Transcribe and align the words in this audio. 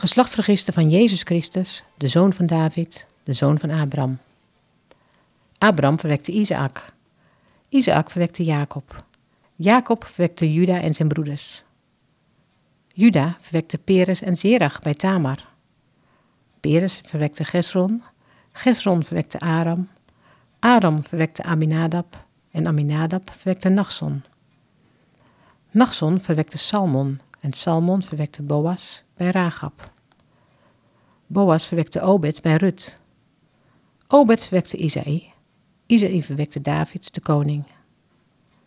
Geslachtsregister 0.00 0.72
van 0.72 0.90
Jezus 0.90 1.22
Christus, 1.22 1.84
de 1.96 2.08
zoon 2.08 2.32
van 2.32 2.46
David, 2.46 3.06
de 3.22 3.32
zoon 3.32 3.58
van 3.58 3.70
Abraham. 3.70 4.18
Abraham 5.58 5.98
verwekte 5.98 6.32
Isaac. 6.32 6.92
Isaac 7.68 8.10
verwekte 8.10 8.44
Jacob. 8.44 9.04
Jacob 9.56 10.04
verwekte 10.04 10.52
Juda 10.52 10.80
en 10.80 10.94
zijn 10.94 11.08
broeders. 11.08 11.62
Juda 12.92 13.36
verwekte 13.40 13.78
Peres 13.78 14.22
en 14.22 14.36
Zerach 14.36 14.80
bij 14.80 14.94
Tamar. 14.94 15.46
Peres 16.60 17.00
verwekte 17.06 17.44
Gesron. 17.44 18.02
Gesron 18.52 19.04
verwekte 19.04 19.40
Aram. 19.40 19.88
Aram 20.58 21.04
verwekte 21.04 21.42
Aminadab. 21.42 22.24
En 22.50 22.66
Aminadab 22.66 23.30
verwekte 23.30 23.68
Nachson. 23.68 24.22
Nachson 25.70 26.20
verwekte 26.20 26.58
Salmon. 26.58 27.20
En 27.40 27.52
Salmon 27.52 28.02
verwekte 28.02 28.42
Boas 28.42 29.04
bij 29.16 29.30
Ragab. 29.30 29.92
Boas 31.26 31.66
verwekte 31.66 32.00
Obed 32.00 32.42
bij 32.42 32.56
Rut. 32.56 33.00
Obed 34.08 34.40
verwekte 34.40 34.76
Isaï. 34.76 35.32
Isaï 35.86 36.22
verwekte 36.22 36.60
David, 36.60 37.14
de 37.14 37.20
koning. 37.20 37.64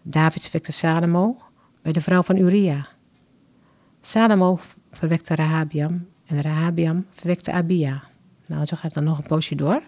David 0.01 0.43
verwekte 0.43 0.71
Salomo 0.71 1.37
bij 1.81 1.91
de 1.91 2.01
vrouw 2.01 2.23
van 2.23 2.37
Uria. 2.37 2.87
Salomo 4.01 4.59
verwekte 4.91 5.35
Rahabiam 5.35 6.07
en 6.25 6.41
Rahabiam 6.41 7.05
verwekte 7.11 7.51
Abia. 7.51 8.03
Nou, 8.47 8.65
zo 8.65 8.75
gaat 8.75 8.83
het 8.83 8.93
dan 8.93 9.03
nog 9.03 9.17
een 9.17 9.23
poosje 9.23 9.55
door. 9.55 9.81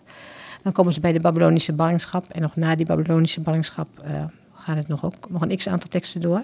Dan 0.61 0.73
komen 0.73 0.93
ze 0.93 0.99
bij 0.99 1.13
de 1.13 1.19
Babylonische 1.19 1.73
ballingschap. 1.73 2.29
En 2.29 2.41
nog 2.41 2.55
na 2.55 2.75
die 2.75 2.85
Babylonische 2.85 3.41
ballingschap 3.41 3.87
uh, 4.05 4.25
gaat 4.53 4.77
het 4.77 4.87
nog, 4.87 5.05
ook, 5.05 5.29
nog 5.29 5.41
een 5.41 5.57
x-aantal 5.57 5.89
teksten 5.89 6.21
door. 6.21 6.43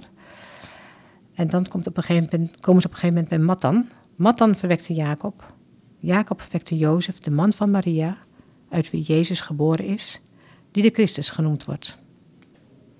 En 1.33 1.47
dan 1.47 1.67
komt 1.67 1.87
op 1.87 1.97
een 1.97 2.03
gegeven 2.03 2.29
moment, 2.31 2.59
komen 2.59 2.81
ze 2.81 2.87
op 2.87 2.93
een 2.93 2.99
gegeven 2.99 3.23
moment 3.23 3.29
bij 3.29 3.39
Matan. 3.39 3.89
Matan 4.15 4.55
verwekte 4.55 4.93
Jacob. 4.93 5.53
Jacob 5.97 6.41
verwekte 6.41 6.77
Jozef, 6.77 7.19
de 7.19 7.31
man 7.31 7.53
van 7.53 7.71
Maria, 7.71 8.17
uit 8.69 8.89
wie 8.89 9.01
Jezus 9.01 9.41
geboren 9.41 9.85
is, 9.85 10.21
die 10.71 10.83
de 10.83 10.89
Christus 10.93 11.29
genoemd 11.29 11.65
wordt. 11.65 11.97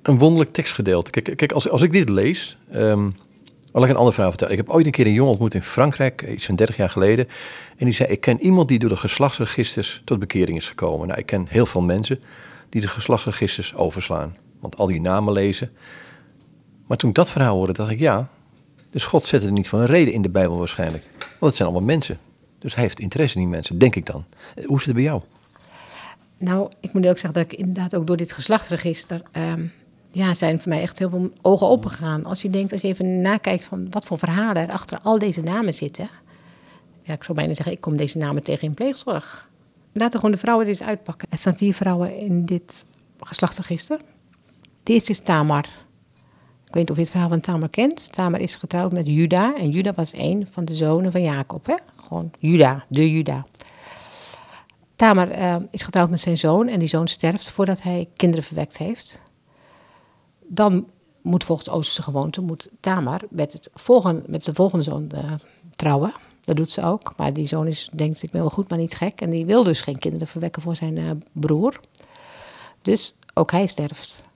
Een 0.01 0.17
wonderlijk 0.17 0.51
tekstgedeelte. 0.53 1.11
Kijk, 1.11 1.37
kijk 1.37 1.51
als, 1.51 1.69
als 1.69 1.81
ik 1.81 1.91
dit 1.91 2.09
lees, 2.09 2.57
um, 2.73 3.15
wil 3.71 3.83
ik 3.83 3.89
een 3.89 3.95
ander 3.95 4.13
verhaal 4.13 4.29
vertellen. 4.29 4.53
Ik 4.53 4.59
heb 4.59 4.69
ooit 4.69 4.85
een 4.85 4.91
keer 4.91 5.05
een 5.05 5.13
jongen 5.13 5.31
ontmoet 5.31 5.53
in 5.53 5.63
Frankrijk, 5.63 6.21
iets 6.21 6.45
van 6.45 6.55
30 6.55 6.77
jaar 6.77 6.89
geleden. 6.89 7.27
En 7.77 7.85
die 7.85 7.93
zei, 7.93 8.09
ik 8.09 8.21
ken 8.21 8.41
iemand 8.41 8.67
die 8.67 8.79
door 8.79 8.89
de 8.89 8.97
geslachtsregisters 8.97 10.01
tot 10.05 10.19
bekering 10.19 10.57
is 10.57 10.67
gekomen. 10.67 11.07
Nou, 11.07 11.19
ik 11.19 11.25
ken 11.25 11.45
heel 11.49 11.65
veel 11.65 11.81
mensen 11.81 12.19
die 12.69 12.81
de 12.81 12.87
geslachtsregisters 12.87 13.75
overslaan. 13.75 14.35
Want 14.59 14.77
al 14.77 14.87
die 14.87 15.01
namen 15.01 15.33
lezen. 15.33 15.71
Maar 16.91 16.99
toen 16.99 17.09
ik 17.09 17.15
dat 17.15 17.31
verhaal 17.31 17.55
hoorde, 17.55 17.73
dacht 17.73 17.89
ik, 17.89 17.99
ja, 17.99 18.29
dus 18.89 19.05
God 19.05 19.25
zet 19.25 19.43
er 19.43 19.51
niet 19.51 19.69
voor 19.69 19.79
een 19.79 19.85
reden 19.85 20.13
in 20.13 20.21
de 20.21 20.29
Bijbel 20.29 20.57
waarschijnlijk. 20.57 21.03
Want 21.19 21.39
het 21.39 21.55
zijn 21.55 21.69
allemaal 21.69 21.87
mensen. 21.87 22.19
Dus 22.59 22.73
hij 22.73 22.83
heeft 22.83 22.99
interesse 22.99 23.35
in 23.37 23.41
die 23.41 23.51
mensen, 23.51 23.77
denk 23.77 23.95
ik 23.95 24.05
dan. 24.05 24.25
Hoe 24.65 24.77
zit 24.77 24.85
het 24.85 24.95
bij 24.95 25.03
jou? 25.03 25.21
Nou, 26.37 26.71
ik 26.79 26.93
moet 26.93 27.07
ook 27.07 27.17
zeggen 27.17 27.33
dat 27.33 27.51
ik 27.51 27.59
inderdaad 27.59 27.95
ook 27.95 28.07
door 28.07 28.17
dit 28.17 28.31
geslachtsregister... 28.31 29.21
Ehm, 29.31 29.65
ja, 30.09 30.33
zijn 30.33 30.59
voor 30.59 30.69
mij 30.69 30.81
echt 30.81 30.99
heel 30.99 31.09
veel 31.09 31.31
ogen 31.41 31.67
opengegaan. 31.67 32.25
Als 32.25 32.41
je 32.41 32.49
denkt, 32.49 32.71
als 32.71 32.81
je 32.81 32.87
even 32.87 33.21
nakijkt 33.21 33.63
van 33.63 33.87
wat 33.89 34.05
voor 34.05 34.17
verhalen 34.17 34.67
er 34.67 34.71
achter 34.71 34.99
al 35.03 35.19
deze 35.19 35.41
namen 35.41 35.73
zitten. 35.73 36.09
Ja, 37.03 37.13
ik 37.13 37.23
zou 37.23 37.37
bijna 37.37 37.53
zeggen, 37.53 37.73
ik 37.73 37.81
kom 37.81 37.95
deze 37.95 38.17
namen 38.17 38.43
tegen 38.43 38.67
in 38.67 38.73
pleegzorg. 38.73 39.49
Laten 39.93 40.11
we 40.11 40.17
gewoon 40.17 40.31
de 40.31 40.41
vrouwen 40.41 40.67
eens 40.67 40.83
uitpakken. 40.83 41.27
Er 41.31 41.37
staan 41.37 41.57
vier 41.57 41.73
vrouwen 41.73 42.17
in 42.17 42.45
dit 42.45 42.85
geslachtsregister. 43.19 43.99
De 44.83 44.93
eerste 44.93 45.11
is 45.11 45.19
Tamar. 45.19 45.65
Ik 46.71 46.77
weet 46.77 46.89
niet 46.89 46.89
of 46.89 46.95
je 46.95 47.01
het 47.01 47.11
verhaal 47.11 47.29
van 47.29 47.39
Tamar 47.39 47.69
kent. 47.69 48.11
Tamar 48.11 48.39
is 48.39 48.55
getrouwd 48.55 48.91
met 48.91 49.07
Juda. 49.07 49.55
En 49.55 49.69
Juda 49.69 49.93
was 49.93 50.13
een 50.13 50.47
van 50.51 50.65
de 50.65 50.73
zonen 50.73 51.11
van 51.11 51.21
Jacob. 51.21 51.65
Hè? 51.65 51.75
Gewoon 51.95 52.31
Juda, 52.39 52.85
de 52.87 53.11
Juda. 53.11 53.45
Tamar 54.95 55.37
uh, 55.37 55.55
is 55.71 55.83
getrouwd 55.83 56.09
met 56.09 56.21
zijn 56.21 56.37
zoon. 56.37 56.67
En 56.67 56.79
die 56.79 56.87
zoon 56.87 57.07
sterft 57.07 57.49
voordat 57.49 57.81
hij 57.81 58.09
kinderen 58.15 58.45
verwekt 58.45 58.77
heeft 58.77 59.21
dan 60.53 60.87
moet 61.21 61.43
volgens 61.43 61.69
Oosterse 61.69 62.01
gewoonte 62.01 62.41
moet 62.41 62.69
Tamar 62.79 63.21
met, 63.29 63.53
het 63.53 63.69
volgende, 63.73 64.23
met 64.27 64.43
zijn 64.43 64.55
volgende 64.55 64.83
zoon 64.83 65.09
uh, 65.15 65.25
trouwen. 65.75 66.13
Dat 66.41 66.55
doet 66.55 66.69
ze 66.69 66.83
ook. 66.83 67.13
Maar 67.17 67.33
die 67.33 67.47
zoon 67.47 67.67
is, 67.67 67.89
denkt, 67.95 68.23
ik 68.23 68.31
ben 68.31 68.41
wel 68.41 68.49
goed, 68.49 68.69
maar 68.69 68.77
niet 68.77 68.95
gek. 68.95 69.21
En 69.21 69.29
die 69.29 69.45
wil 69.45 69.63
dus 69.63 69.81
geen 69.81 69.99
kinderen 69.99 70.27
verwekken 70.27 70.61
voor 70.61 70.75
zijn 70.75 70.97
uh, 70.97 71.11
broer. 71.31 71.79
Dus 72.81 73.15
ook 73.33 73.51
hij 73.51 73.67
sterft. 73.67 74.29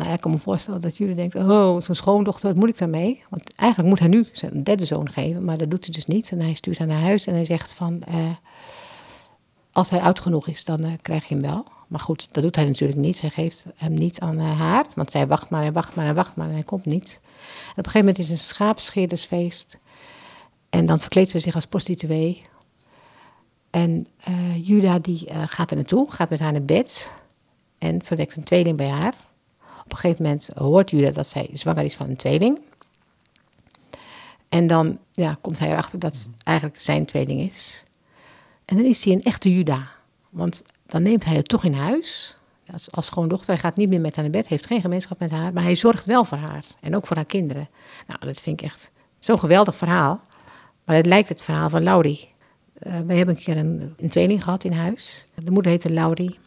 Nou 0.00 0.12
ja, 0.12 0.18
ik 0.18 0.22
kan 0.22 0.32
me 0.32 0.38
voorstellen 0.38 0.80
dat 0.80 0.96
jullie 0.96 1.14
denken, 1.14 1.50
oh, 1.50 1.80
zo'n 1.80 1.94
schoondochter, 1.94 2.48
wat 2.48 2.58
moet 2.58 2.68
ik 2.68 2.78
daarmee? 2.78 3.22
Want 3.30 3.54
eigenlijk 3.54 3.88
moet 3.90 3.98
hij 3.98 4.08
nu 4.08 4.28
zijn 4.32 4.62
derde 4.62 4.84
zoon 4.84 5.10
geven, 5.10 5.44
maar 5.44 5.58
dat 5.58 5.70
doet 5.70 5.84
hij 5.84 5.94
dus 5.94 6.06
niet. 6.06 6.30
En 6.30 6.40
hij 6.40 6.54
stuurt 6.54 6.78
haar 6.78 6.86
naar 6.86 7.00
huis 7.00 7.26
en 7.26 7.34
hij 7.34 7.44
zegt 7.44 7.72
van, 7.72 8.02
uh, 8.08 8.30
als 9.72 9.90
hij 9.90 10.00
oud 10.00 10.20
genoeg 10.20 10.48
is, 10.48 10.64
dan 10.64 10.98
krijg 11.02 11.28
je 11.28 11.34
hem 11.34 11.42
wel. 11.42 11.64
Maar 11.88 12.00
goed, 12.00 12.28
dat 12.32 12.42
doet 12.42 12.56
hij 12.56 12.64
natuurlijk 12.64 12.98
niet. 12.98 13.20
Hij 13.20 13.30
geeft 13.30 13.64
hem 13.76 13.94
niet 13.94 14.20
aan 14.20 14.38
eh, 14.38 14.60
haar, 14.60 14.86
want 14.94 15.10
zij 15.10 15.26
wacht 15.26 15.50
maar 15.50 15.62
en 15.62 15.72
wacht 15.72 15.94
maar 15.94 16.06
en 16.06 16.14
wacht 16.14 16.36
maar 16.36 16.46
en 16.46 16.52
hij 16.52 16.62
komt 16.62 16.84
niet. 16.84 17.20
En 17.22 17.70
op 17.70 17.76
een 17.76 17.84
gegeven 17.84 17.98
moment 17.98 18.18
is 18.18 18.30
een 18.30 18.38
schaapscheerdersfeest. 18.38 19.78
En 20.70 20.86
dan 20.86 21.00
verkleedt 21.00 21.30
ze 21.30 21.38
zich 21.38 21.54
als 21.54 21.66
prostituee. 21.66 22.42
En 23.70 24.06
Juda 24.54 24.98
die 24.98 25.28
gaat 25.46 25.70
er 25.70 25.76
naartoe, 25.76 26.10
gaat 26.10 26.30
met 26.30 26.38
haar 26.38 26.52
naar 26.52 26.62
bed 26.62 27.12
en 27.78 28.04
verwekt 28.04 28.36
een 28.36 28.44
tweeling 28.44 28.76
bij 28.76 28.88
haar. 28.88 29.14
Op 29.90 29.96
een 29.96 30.02
gegeven 30.02 30.24
moment 30.24 30.50
hoort 30.54 30.90
Juda 30.90 31.10
dat 31.10 31.26
zij 31.26 31.50
zwanger 31.52 31.84
is 31.84 31.96
van 31.96 32.08
een 32.08 32.16
tweeling. 32.16 32.58
En 34.48 34.66
dan 34.66 34.98
ja, 35.12 35.38
komt 35.40 35.58
hij 35.58 35.70
erachter 35.70 35.98
dat 35.98 36.14
het 36.14 36.28
eigenlijk 36.42 36.80
zijn 36.80 37.06
tweeling 37.06 37.40
is. 37.40 37.84
En 38.64 38.76
dan 38.76 38.84
is 38.84 39.04
hij 39.04 39.12
een 39.12 39.22
echte 39.22 39.54
Juda. 39.54 39.88
Want 40.28 40.62
dan 40.86 41.02
neemt 41.02 41.24
hij 41.24 41.36
het 41.36 41.48
toch 41.48 41.64
in 41.64 41.72
huis. 41.72 42.36
Als, 42.72 42.90
als 42.90 43.06
schoondochter, 43.06 43.52
hij 43.52 43.58
gaat 43.58 43.76
niet 43.76 43.88
meer 43.88 44.00
met 44.00 44.14
haar 44.14 44.24
naar 44.24 44.32
bed, 44.32 44.46
heeft 44.46 44.66
geen 44.66 44.80
gemeenschap 44.80 45.18
met 45.18 45.30
haar, 45.30 45.52
maar 45.52 45.62
hij 45.62 45.76
zorgt 45.76 46.04
wel 46.04 46.24
voor 46.24 46.38
haar 46.38 46.64
en 46.80 46.96
ook 46.96 47.06
voor 47.06 47.16
haar 47.16 47.24
kinderen. 47.24 47.68
Nou, 48.06 48.20
dat 48.20 48.40
vind 48.40 48.60
ik 48.60 48.66
echt 48.66 48.90
zo'n 49.18 49.38
geweldig 49.38 49.76
verhaal. 49.76 50.20
Maar 50.84 50.96
het 50.96 51.06
lijkt 51.06 51.28
het 51.28 51.42
verhaal 51.42 51.70
van 51.70 51.82
Laurie. 51.82 52.28
Uh, 52.82 52.92
wij 53.06 53.16
hebben 53.16 53.34
een 53.34 53.42
keer 53.42 53.56
een, 53.56 53.94
een, 53.96 54.08
tweeling 54.08 54.44
gehad 54.44 54.64
in 54.64 54.72
huis. 54.72 55.26
De 55.44 55.50
moeder 55.50 55.70
heette 55.70 55.92
Laurie. 55.92 56.38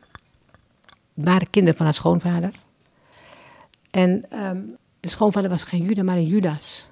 Het 1.16 1.26
waren 1.26 1.50
kinderen 1.50 1.78
van 1.78 1.86
haar 1.86 1.96
schoonvader. 1.96 2.52
En 3.94 4.26
um, 4.46 4.78
de 5.00 5.10
schoonvader 5.10 5.50
was 5.50 5.64
geen 5.64 5.84
Judas, 5.84 6.06
maar 6.06 6.18
een 6.18 6.28
Judas. 6.28 6.90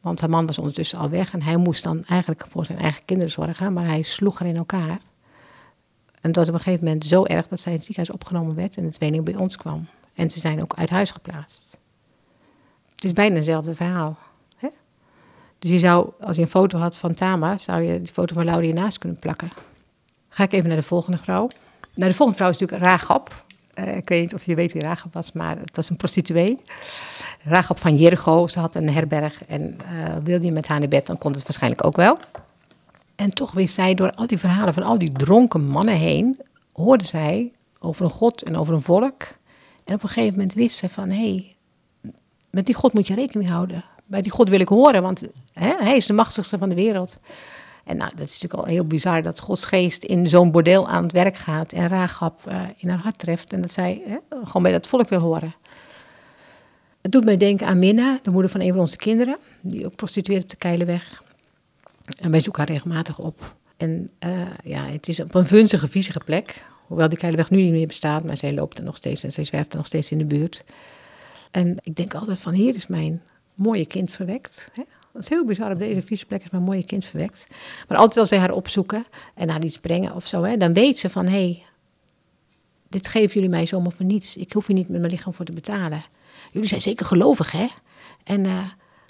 Want 0.00 0.20
haar 0.20 0.30
man 0.30 0.46
was 0.46 0.58
ondertussen 0.58 0.98
al 0.98 1.10
weg 1.10 1.32
en 1.32 1.42
hij 1.42 1.56
moest 1.56 1.82
dan 1.82 2.04
eigenlijk 2.04 2.46
voor 2.50 2.64
zijn 2.64 2.78
eigen 2.78 3.04
kinderen 3.04 3.32
zorgen, 3.32 3.72
maar 3.72 3.86
hij 3.86 4.02
sloeg 4.02 4.40
er 4.40 4.46
in 4.46 4.56
elkaar. 4.56 4.98
En 6.20 6.32
dat 6.32 6.34
was 6.34 6.48
op 6.48 6.54
een 6.54 6.60
gegeven 6.60 6.84
moment 6.84 7.06
zo 7.06 7.24
erg 7.24 7.46
dat 7.46 7.60
zij 7.60 7.72
in 7.72 7.78
het 7.78 7.86
ziekenhuis 7.86 8.16
opgenomen 8.16 8.54
werd 8.54 8.76
en 8.76 8.84
de 8.84 8.90
tweeling 8.90 9.24
bij 9.24 9.36
ons 9.36 9.56
kwam. 9.56 9.86
En 10.14 10.30
ze 10.30 10.38
zijn 10.38 10.62
ook 10.62 10.74
uit 10.74 10.90
huis 10.90 11.10
geplaatst. 11.10 11.78
Het 12.94 13.04
is 13.04 13.12
bijna 13.12 13.34
hetzelfde 13.34 13.74
verhaal. 13.74 14.18
Hè? 14.56 14.68
Dus 15.58 15.70
je 15.70 15.78
zou, 15.78 16.10
als 16.20 16.36
je 16.36 16.42
een 16.42 16.48
foto 16.48 16.78
had 16.78 16.96
van 16.96 17.14
Tama, 17.14 17.58
zou 17.58 17.82
je 17.82 18.02
die 18.02 18.12
foto 18.12 18.34
van 18.34 18.44
Laurie 18.44 18.72
naast 18.72 18.98
kunnen 18.98 19.18
plakken. 19.18 19.48
Ga 20.28 20.44
ik 20.44 20.52
even 20.52 20.68
naar 20.68 20.76
de 20.76 20.82
volgende 20.82 21.18
vrouw. 21.18 21.48
Nou, 21.94 22.10
de 22.10 22.16
volgende 22.16 22.34
vrouw 22.34 22.50
is 22.50 22.58
natuurlijk 22.58 22.88
Ragab. 22.88 23.44
Uh, 23.74 23.96
ik 23.96 24.08
weet 24.08 24.20
niet 24.20 24.34
of 24.34 24.44
je 24.44 24.54
weet 24.54 24.72
wie 24.72 24.82
Ragab 24.82 25.12
was, 25.12 25.32
maar 25.32 25.58
het 25.58 25.76
was 25.76 25.90
een 25.90 25.96
prostituee. 25.96 26.60
Ragab 27.44 27.78
van 27.78 27.96
Jericho, 27.96 28.46
ze 28.46 28.58
had 28.58 28.74
een 28.74 28.90
herberg 28.90 29.44
en 29.44 29.78
uh, 29.82 30.16
wilde 30.24 30.44
je 30.44 30.52
met 30.52 30.66
haar 30.66 30.78
naar 30.78 30.88
bed, 30.88 31.06
dan 31.06 31.18
kon 31.18 31.32
het 31.32 31.42
waarschijnlijk 31.42 31.84
ook 31.84 31.96
wel. 31.96 32.18
En 33.16 33.30
toch 33.30 33.52
wist 33.52 33.74
zij 33.74 33.94
door 33.94 34.10
al 34.10 34.26
die 34.26 34.38
verhalen 34.38 34.74
van 34.74 34.82
al 34.82 34.98
die 34.98 35.12
dronken 35.12 35.64
mannen 35.66 35.96
heen, 35.96 36.40
hoorde 36.72 37.04
zij 37.04 37.52
over 37.78 38.04
een 38.04 38.10
God 38.10 38.42
en 38.42 38.56
over 38.56 38.74
een 38.74 38.82
volk. 38.82 39.22
En 39.84 39.94
op 39.94 40.02
een 40.02 40.08
gegeven 40.08 40.32
moment 40.32 40.54
wist 40.54 40.76
ze 40.76 40.88
van, 40.88 41.10
hé, 41.10 41.16
hey, 41.16 41.56
met 42.50 42.66
die 42.66 42.74
God 42.74 42.92
moet 42.92 43.06
je 43.06 43.14
rekening 43.14 43.50
houden. 43.50 43.84
Bij 44.06 44.22
die 44.22 44.32
God 44.32 44.48
wil 44.48 44.60
ik 44.60 44.68
horen, 44.68 45.02
want 45.02 45.22
hè, 45.52 45.74
hij 45.78 45.96
is 45.96 46.06
de 46.06 46.12
machtigste 46.12 46.58
van 46.58 46.68
de 46.68 46.74
wereld. 46.74 47.20
En 47.84 47.96
nou, 47.96 48.10
dat 48.16 48.26
is 48.26 48.40
natuurlijk 48.40 48.68
al 48.68 48.74
heel 48.74 48.86
bizar 48.86 49.22
dat 49.22 49.40
Gods 49.40 49.64
geest 49.64 50.02
in 50.02 50.26
zo'n 50.26 50.50
bordeel 50.50 50.88
aan 50.88 51.02
het 51.02 51.12
werk 51.12 51.36
gaat 51.36 51.72
en 51.72 51.88
Raagap 51.88 52.40
uh, 52.48 52.62
in 52.76 52.88
haar 52.88 52.98
hart 52.98 53.18
treft. 53.18 53.52
En 53.52 53.60
dat 53.60 53.72
zij 53.72 54.02
hè, 54.06 54.16
gewoon 54.44 54.62
bij 54.62 54.72
dat 54.72 54.86
volk 54.86 55.08
wil 55.08 55.20
horen. 55.20 55.54
Het 57.00 57.12
doet 57.12 57.24
mij 57.24 57.36
denken 57.36 57.66
aan 57.66 57.78
Minna, 57.78 58.18
de 58.22 58.30
moeder 58.30 58.50
van 58.50 58.60
een 58.60 58.70
van 58.70 58.80
onze 58.80 58.96
kinderen, 58.96 59.36
die 59.60 59.86
ook 59.86 59.96
prostitueert 59.96 60.42
op 60.42 60.50
de 60.50 60.56
Keilenweg. 60.56 61.22
En 62.20 62.30
wij 62.30 62.40
zoeken 62.40 62.62
haar 62.62 62.72
regelmatig 62.72 63.18
op. 63.18 63.54
En 63.76 64.10
uh, 64.26 64.46
ja, 64.64 64.86
het 64.86 65.08
is 65.08 65.20
op 65.20 65.34
een 65.34 65.46
vunzige, 65.46 65.88
viezige 65.88 66.20
plek. 66.24 66.64
Hoewel 66.86 67.08
die 67.08 67.18
Keileweg 67.18 67.50
nu 67.50 67.62
niet 67.62 67.72
meer 67.72 67.86
bestaat, 67.86 68.24
maar 68.24 68.36
zij 68.36 68.54
loopt 68.54 68.78
er 68.78 68.84
nog 68.84 68.96
steeds 68.96 69.24
en 69.24 69.32
zij 69.32 69.44
zwerft 69.44 69.72
er 69.72 69.76
nog 69.76 69.86
steeds 69.86 70.10
in 70.10 70.18
de 70.18 70.24
buurt. 70.24 70.64
En 71.50 71.76
ik 71.82 71.96
denk 71.96 72.14
altijd 72.14 72.38
van, 72.38 72.52
hier 72.52 72.74
is 72.74 72.86
mijn 72.86 73.22
mooie 73.54 73.86
kind 73.86 74.10
verwekt. 74.10 74.70
Hè? 74.72 74.82
Dat 75.12 75.22
is 75.22 75.28
heel 75.28 75.44
bizar, 75.44 75.72
op 75.72 75.78
deze 75.78 76.02
vieze 76.02 76.26
plek 76.26 76.44
is 76.44 76.50
mijn 76.50 76.62
mooie 76.62 76.84
kind 76.84 77.04
verwekt. 77.04 77.46
Maar 77.88 77.98
altijd 77.98 78.18
als 78.18 78.30
wij 78.30 78.38
haar 78.38 78.52
opzoeken 78.52 79.06
en 79.34 79.46
naar 79.46 79.64
iets 79.64 79.78
brengen 79.78 80.14
of 80.14 80.26
zo, 80.26 80.42
hè, 80.42 80.56
dan 80.56 80.72
weet 80.72 80.98
ze 80.98 81.10
van, 81.10 81.24
hé, 81.24 81.30
hey, 81.30 81.62
dit 82.88 83.08
geven 83.08 83.34
jullie 83.34 83.48
mij 83.48 83.66
zomaar 83.66 83.92
voor 83.92 84.04
niets. 84.04 84.36
Ik 84.36 84.52
hoef 84.52 84.66
hier 84.66 84.76
niet 84.76 84.88
met 84.88 85.00
mijn 85.00 85.12
lichaam 85.12 85.34
voor 85.34 85.44
te 85.44 85.52
betalen. 85.52 86.04
Jullie 86.50 86.68
zijn 86.68 86.82
zeker 86.82 87.06
gelovig, 87.06 87.52
hè? 87.52 87.66
En 88.24 88.44
uh, 88.44 88.66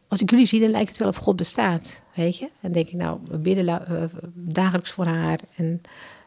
als 0.09 0.21
ik 0.21 0.31
jullie 0.31 0.47
zie, 0.47 0.61
dan 0.61 0.71
lijkt 0.71 0.89
het 0.89 0.99
wel 0.99 1.09
of 1.09 1.17
God 1.17 1.37
bestaat, 1.37 2.03
weet 2.15 2.39
je. 2.39 2.51
En 2.61 2.73
denk 2.73 2.89
ik, 2.89 2.95
nou, 2.95 3.19
we 3.25 3.39
bidden 3.39 3.67
uh, 3.67 4.03
dagelijks 4.35 4.91
voor 4.91 5.07
haar. 5.07 5.39
En 5.57 5.81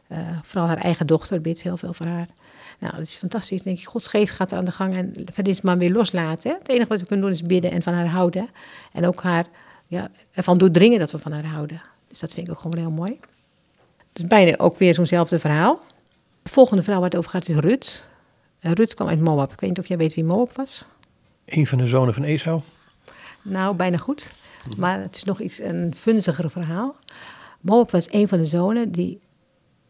uh, 0.07 0.17
vooral 0.43 0.67
haar 0.67 0.77
eigen 0.77 1.07
dochter 1.07 1.41
bidt 1.41 1.61
heel 1.61 1.77
veel 1.77 1.93
voor 1.93 2.05
haar. 2.05 2.27
Nou, 2.79 2.95
dat 2.95 3.01
is 3.01 3.15
fantastisch. 3.15 3.61
Denk 3.61 3.77
ik, 3.77 3.85
Gods 3.85 4.07
geest 4.07 4.33
gaat 4.33 4.53
aan 4.53 4.65
de 4.65 4.71
gang 4.71 4.95
en 4.95 5.13
verder 5.33 5.53
is 5.53 5.61
maar 5.61 5.77
weer 5.77 5.91
loslaten. 5.91 6.55
Het 6.59 6.69
enige 6.69 6.87
wat 6.87 6.99
we 6.99 7.05
kunnen 7.05 7.25
doen 7.25 7.33
is 7.35 7.41
bidden 7.41 7.71
en 7.71 7.81
van 7.81 7.93
haar 7.93 8.07
houden. 8.07 8.49
En 8.91 9.07
ook 9.07 9.23
haar 9.23 9.45
ja, 9.87 10.09
ervan 10.31 10.57
doordringen 10.57 10.99
dat 10.99 11.11
we 11.11 11.19
van 11.19 11.31
haar 11.31 11.45
houden. 11.45 11.81
Dus 12.07 12.19
dat 12.19 12.33
vind 12.33 12.47
ik 12.47 12.53
ook 12.53 12.59
gewoon 12.59 12.77
heel 12.77 12.91
mooi. 12.91 13.19
Dus 14.13 14.27
bijna 14.27 14.57
ook 14.57 14.77
weer 14.77 14.93
zo'nzelfde 14.93 15.39
verhaal. 15.39 15.81
De 16.43 16.49
volgende 16.49 16.83
vrouw 16.83 16.95
waar 16.95 17.09
het 17.09 17.17
over 17.17 17.29
gaat 17.29 17.49
is 17.49 17.55
Rut. 17.55 18.09
Uh, 18.61 18.71
Rut 18.71 18.93
kwam 18.93 19.07
uit 19.07 19.19
Moab. 19.19 19.51
Ik 19.51 19.59
weet 19.59 19.69
niet 19.69 19.79
of 19.79 19.87
jij 19.87 19.97
weet 19.97 20.13
wie 20.13 20.23
Moab 20.23 20.55
was. 20.55 20.85
Een 21.45 21.67
van 21.67 21.77
de 21.77 21.87
zonen 21.87 22.13
van 22.13 22.23
Esau? 22.23 22.61
Nou, 23.41 23.75
bijna 23.75 23.97
goed. 23.97 24.31
Maar 24.77 25.01
het 25.01 25.15
is 25.15 25.23
nog 25.23 25.39
iets 25.39 25.59
een 25.59 25.93
vunziger 25.95 26.49
verhaal. 26.49 26.95
Moab 27.61 27.91
was 27.91 28.13
een 28.13 28.27
van 28.27 28.39
de 28.39 28.45
zonen 28.45 28.91
die 28.91 29.19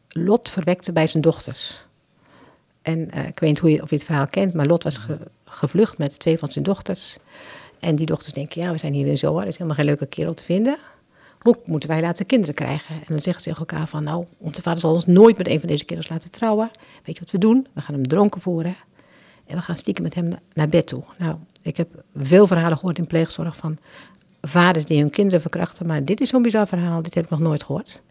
Lot 0.09 0.49
verwekte 0.49 0.91
bij 0.91 1.07
zijn 1.07 1.23
dochters. 1.23 1.85
En 2.81 2.99
uh, 2.99 3.27
ik 3.27 3.39
weet 3.39 3.49
niet 3.49 3.59
hoe 3.59 3.71
je, 3.71 3.81
of 3.81 3.89
je 3.89 3.95
het 3.95 4.05
verhaal 4.05 4.27
kent, 4.27 4.53
maar 4.53 4.65
Lot 4.65 4.83
was 4.83 4.99
gevlucht 5.45 5.97
met 5.97 6.19
twee 6.19 6.37
van 6.37 6.51
zijn 6.51 6.63
dochters. 6.63 7.17
En 7.85 7.95
die 7.95 8.05
dochters 8.05 8.33
denken, 8.33 8.61
ja, 8.61 8.71
we 8.71 8.77
zijn 8.77 8.93
hier 8.93 9.07
in 9.07 9.17
Zoar, 9.17 9.41
er 9.41 9.47
is 9.47 9.53
helemaal 9.53 9.75
geen 9.75 9.85
leuke 9.85 10.05
kerel 10.05 10.33
te 10.33 10.43
vinden. 10.43 10.77
Hoe 11.39 11.57
moeten 11.65 11.89
wij 11.89 12.01
laten 12.01 12.25
kinderen 12.25 12.55
krijgen? 12.55 12.95
En 12.95 13.05
dan 13.07 13.21
zeggen 13.21 13.43
ze 13.43 13.49
tegen 13.49 13.67
elkaar 13.67 13.87
van, 13.87 14.03
nou, 14.03 14.25
onze 14.37 14.61
vader 14.61 14.79
zal 14.79 14.93
ons 14.93 15.05
nooit 15.05 15.37
met 15.37 15.47
een 15.47 15.59
van 15.59 15.69
deze 15.69 15.85
kerels 15.85 16.09
laten 16.09 16.31
trouwen. 16.31 16.71
Weet 17.03 17.15
je 17.15 17.23
wat 17.23 17.31
we 17.31 17.37
doen? 17.37 17.67
We 17.73 17.81
gaan 17.81 17.95
hem 17.95 18.07
dronken 18.07 18.41
voeren. 18.41 18.75
En 19.45 19.55
we 19.55 19.61
gaan 19.61 19.75
stiekem 19.75 20.03
met 20.03 20.13
hem 20.13 20.29
naar 20.53 20.69
bed 20.69 20.87
toe. 20.87 21.03
Nou, 21.17 21.35
ik 21.61 21.77
heb 21.77 22.03
veel 22.15 22.47
verhalen 22.47 22.77
gehoord 22.77 22.97
in 22.97 23.07
pleegzorg 23.07 23.57
van 23.57 23.77
vaders 24.41 24.85
die 24.85 24.99
hun 24.99 25.09
kinderen 25.09 25.41
verkrachten. 25.41 25.87
Maar 25.87 26.03
dit 26.03 26.21
is 26.21 26.29
zo'n 26.29 26.41
bizar 26.41 26.67
verhaal, 26.67 27.01
dit 27.01 27.13
heb 27.13 27.23
ik 27.23 27.29
nog 27.29 27.39
nooit 27.39 27.63
gehoord. 27.63 28.01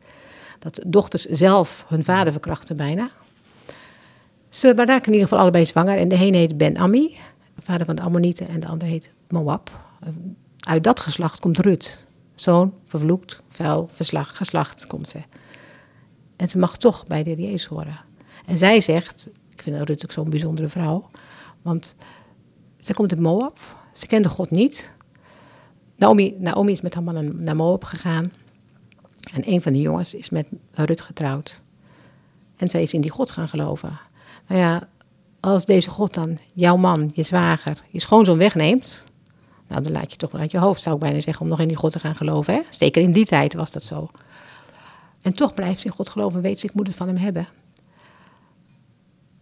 Dat 0.59 0.81
dochters 0.87 1.25
zelf 1.25 1.85
hun 1.89 2.05
vader 2.05 2.33
verkrachten 2.33 2.77
bijna. 2.77 3.11
Ze 4.49 4.73
raken 4.73 5.07
in 5.07 5.13
ieder 5.13 5.29
geval 5.29 5.39
allebei 5.39 5.67
zwanger. 5.67 5.97
En 5.97 6.09
de 6.09 6.15
een 6.15 6.35
heet 6.35 6.57
Ben 6.57 6.77
Ami, 6.77 7.17
vader 7.59 7.87
van 7.87 7.97
de 7.97 8.03
Ammonieten, 8.03 8.49
en 8.49 8.61
de 8.61 8.67
ander 8.67 8.89
heet 8.89 9.11
Moab. 9.35 9.71
Uit 10.59 10.85
dat 10.85 11.01
geslacht 11.01 11.41
komt 11.41 11.59
Rut. 11.59 12.07
Zoon, 12.35 12.75
vervloekt, 12.87 13.43
vuil, 13.49 13.89
verslag, 13.93 14.37
geslacht 14.37 14.87
komt 14.87 15.09
ze. 15.09 15.19
En 16.37 16.49
ze 16.49 16.59
mag 16.59 16.77
toch 16.77 17.07
bij 17.07 17.23
de 17.23 17.35
Jezus 17.35 17.67
horen. 17.67 18.01
En 18.47 18.59
zij 18.59 18.81
zegt, 18.81 19.29
ik 19.51 19.63
vind 19.63 19.89
Rut 19.89 20.05
ook 20.05 20.13
zo'n 20.13 20.31
bijzondere 20.31 20.69
vrouw, 20.69 21.11
want 21.63 21.97
ze 22.79 22.95
komt 22.95 23.13
uit 23.13 23.21
Moab, 23.21 23.59
ze 23.93 24.07
kende 24.07 24.29
God 24.29 24.51
niet. 24.51 24.93
Naomi, 25.97 26.37
Naomi 26.39 26.73
is 26.73 26.81
met 26.81 26.95
haar 26.95 27.03
man 27.03 27.45
naar 27.45 27.57
Moab 27.57 27.85
gegaan. 27.85 28.33
En 29.33 29.51
een 29.51 29.63
van 29.63 29.73
die 29.73 29.83
jongens 29.83 30.15
is 30.15 30.31
met 30.31 30.47
Rut 30.71 31.01
getrouwd. 31.01 31.63
En 32.57 32.71
zij 32.71 32.83
is 32.83 32.93
in 32.93 33.01
die 33.01 33.11
God 33.11 33.31
gaan 33.31 33.49
geloven. 33.49 34.01
Nou 34.49 34.61
ja, 34.61 34.89
als 35.41 35.67
deze 35.67 35.91
God 35.91 36.15
dan 36.15 36.39
jouw 36.55 36.77
man, 36.77 37.11
je 37.15 37.23
zwager, 37.23 37.83
je 37.91 38.01
schoonzoon 38.01 38.39
wegneemt. 38.39 39.05
Nou, 39.75 39.87
dan 39.87 39.95
laat 39.95 40.11
je 40.11 40.17
toch 40.17 40.31
wel 40.31 40.41
uit 40.41 40.51
je 40.51 40.59
hoofd, 40.59 40.83
zou 40.83 40.95
ik 40.95 41.01
bijna 41.01 41.21
zeggen, 41.21 41.43
om 41.43 41.49
nog 41.49 41.61
in 41.61 41.69
die 41.69 41.77
God 41.77 41.93
te 41.93 41.99
gaan 41.99 42.15
geloven. 42.15 42.55
Hè? 42.55 42.61
Zeker 42.71 43.03
in 43.03 43.13
die 43.13 43.25
tijd 43.25 43.55
was 43.55 43.71
dat 43.71 43.85
zo. 43.85 44.11
En 45.23 45.33
toch 45.33 45.55
blijft 45.55 45.81
ze 45.81 45.87
in 45.87 45.93
God 45.93 46.09
geloven 46.09 46.37
en 46.37 46.43
weet 46.43 46.61
ze, 46.61 46.67
ik 46.67 46.75
moet 46.75 46.87
het 46.87 46.97
van 46.97 47.07
hem 47.07 47.17
hebben. 47.17 47.49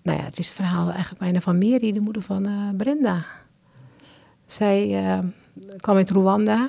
Nou 0.02 0.18
ja, 0.18 0.24
het 0.24 0.38
is 0.38 0.46
het 0.46 0.56
verhaal 0.56 0.90
eigenlijk 0.90 1.18
bijna 1.18 1.40
van 1.40 1.58
Mary, 1.58 1.92
de 1.92 2.00
moeder 2.00 2.22
van 2.22 2.46
uh, 2.46 2.68
Brenda. 2.76 3.24
Zij 4.46 5.02
uh, 5.02 5.18
kwam 5.76 5.96
uit 5.96 6.10
Rwanda. 6.10 6.68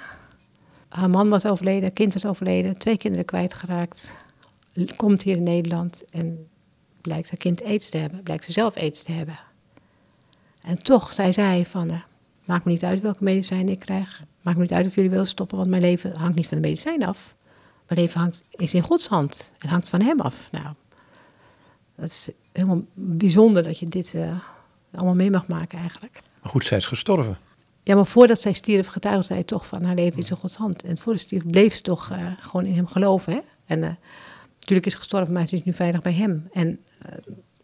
Haar 0.90 1.10
man 1.10 1.30
was 1.30 1.46
overleden, 1.46 1.94
kind 1.94 2.14
was 2.14 2.26
overleden, 2.26 2.78
twee 2.78 2.98
kinderen 2.98 3.26
kwijtgeraakt. 3.26 4.16
Komt 4.96 5.24
hier 5.24 5.36
in 5.36 5.44
Nederland 5.44 6.04
en 6.10 6.48
blijkt 7.02 7.30
haar 7.30 7.40
kind 7.40 7.64
aids 7.64 7.90
te 7.90 7.98
hebben, 7.98 8.24
blijkt 8.24 8.46
ze 8.46 8.52
zelf 8.52 8.76
aids 8.76 9.04
te 9.04 9.12
hebben. 9.12 9.40
En 10.62 10.84
toch 10.84 11.14
zei 11.14 11.34
zij 11.34 11.66
van, 11.66 11.92
uh, 11.92 11.98
maakt 12.46 12.66
me 12.66 12.72
niet 12.72 12.84
uit 12.84 13.02
welke 13.02 13.24
medicijnen 13.24 13.74
ik 13.74 13.80
krijg. 13.80 14.24
Maakt 14.42 14.58
me 14.58 14.64
niet 14.64 14.74
uit 14.74 14.86
of 14.86 14.96
jullie 14.96 15.10
willen 15.10 15.28
stoppen, 15.28 15.58
want 15.58 15.70
mijn 15.70 15.82
leven 15.82 16.18
hangt 16.18 16.36
niet 16.36 16.48
van 16.48 16.62
de 16.62 16.68
medicijnen 16.68 17.08
af. 17.08 17.36
Mijn 17.88 18.00
leven 18.00 18.20
hangt, 18.20 18.44
is 18.50 18.74
in 18.74 18.82
Gods 18.82 19.08
hand. 19.08 19.52
Het 19.58 19.70
hangt 19.70 19.90
van 19.90 20.02
hem 20.02 20.20
af. 20.20 20.48
Nou, 20.52 20.68
dat 21.96 22.10
is 22.10 22.30
helemaal 22.52 22.82
bijzonder 22.94 23.64
dat 23.64 23.80
je 23.80 23.86
dit 23.86 24.14
uh, 24.14 24.40
allemaal 24.92 25.16
mee 25.16 25.32
mag 25.32 25.48
maken 25.48 25.80
eigenlijk. 25.80 26.20
Maar 26.42 26.52
goed, 26.52 26.66
zij 26.66 26.78
is 26.78 26.88
gestorven. 26.88 27.38
Ja, 27.84 27.96
maar 27.96 28.06
voordat 28.06 28.42
zij 28.42 28.54
stierf 28.54 28.88
getuigde 28.88 29.34
zij 29.34 29.44
toch 29.44 29.68
van 29.68 29.84
haar 29.84 29.96
leven 29.96 30.20
is 30.20 30.30
in 30.30 30.36
Gods 30.36 30.56
hand. 30.56 30.84
En 30.84 30.98
voor 30.98 31.14
de 31.14 31.20
stierf 31.20 31.46
bleef 31.46 31.74
ze 31.74 31.82
toch 31.82 32.12
uh, 32.12 32.32
gewoon 32.40 32.66
in 32.66 32.76
hem 32.76 32.88
geloven. 32.88 33.34
Hè? 33.34 33.40
En 33.66 33.80
uh, 33.80 33.90
natuurlijk 34.60 34.86
is 34.86 34.94
ze 34.94 35.00
gestorven, 35.00 35.34
maar 35.34 35.48
ze 35.48 35.56
is 35.56 35.64
nu 35.64 35.74
veilig 35.74 36.02
bij 36.02 36.14
hem. 36.14 36.48
En 36.52 36.80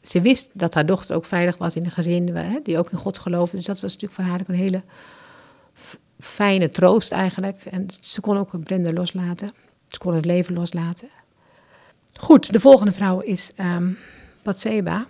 ze 0.02 0.22
wist 0.22 0.50
dat 0.54 0.74
haar 0.74 0.86
dochter 0.86 1.16
ook 1.16 1.26
veilig 1.26 1.58
was 1.58 1.76
in 1.76 1.86
een 1.86 1.92
gezin 1.92 2.36
hè, 2.36 2.60
die 2.64 2.78
ook 2.78 2.92
in 2.92 2.98
God 2.98 3.18
geloofde. 3.18 3.58
Dus 3.58 3.66
dat 3.66 3.82
was 3.82 3.94
natuurlijk 3.94 4.22
voor 4.22 4.32
haar 4.32 4.42
een 4.46 4.56
hele 4.56 4.84
fijne 6.20 6.70
troost 6.70 7.12
eigenlijk. 7.12 7.66
En 7.66 7.86
ze 8.00 8.22
kon 8.22 8.38
ook 8.38 8.64
Brenda 8.64 8.92
loslaten. 8.92 9.50
Ze 9.88 9.98
kon 9.98 10.14
het 10.14 10.26
leven 10.26 10.54
loslaten. 10.54 11.10
Goed, 12.14 12.54
de 12.54 12.60
volgende 12.60 12.92
vrouw 12.92 13.20
is 13.20 13.52
um, 13.58 13.98
Bathseba. 14.44 15.08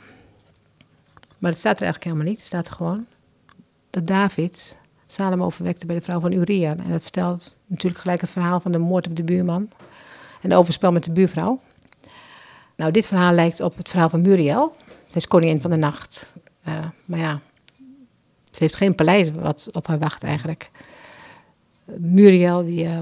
Maar 1.37 1.51
dat 1.51 1.59
staat 1.59 1.77
er 1.77 1.83
eigenlijk 1.83 2.03
helemaal 2.03 2.25
niet. 2.25 2.37
Het 2.37 2.47
staat 2.47 2.67
er 2.67 2.73
gewoon 2.73 3.05
dat 3.89 4.07
David 4.07 4.77
Salomo 5.07 5.49
verwekte 5.49 5.85
bij 5.85 5.95
de 5.95 6.01
vrouw 6.01 6.19
van 6.19 6.31
Uria. 6.31 6.69
En 6.69 6.91
dat 6.91 7.01
vertelt 7.01 7.55
natuurlijk 7.65 8.01
gelijk 8.01 8.21
het 8.21 8.29
verhaal 8.29 8.59
van 8.59 8.71
de 8.71 8.77
moord 8.77 9.07
op 9.07 9.15
de 9.15 9.23
buurman. 9.23 9.69
En 10.41 10.49
de 10.49 10.55
overspel 10.55 10.91
met 10.91 11.03
de 11.03 11.11
buurvrouw. 11.11 11.61
Nou, 12.79 12.91
dit 12.91 13.07
verhaal 13.07 13.33
lijkt 13.33 13.61
op 13.61 13.77
het 13.77 13.89
verhaal 13.89 14.09
van 14.09 14.21
Muriel. 14.21 14.75
Zij 14.87 15.15
is 15.15 15.27
koningin 15.27 15.61
van 15.61 15.71
de 15.71 15.77
nacht. 15.77 16.33
Uh, 16.67 16.89
maar 17.05 17.19
ja, 17.19 17.41
ze 18.51 18.57
heeft 18.57 18.75
geen 18.75 18.95
paleis 18.95 19.31
wat 19.31 19.67
op 19.71 19.87
haar 19.87 19.99
wacht 19.99 20.23
eigenlijk. 20.23 20.71
Muriel, 21.97 22.61
die 22.65 22.85
uh, 22.85 22.99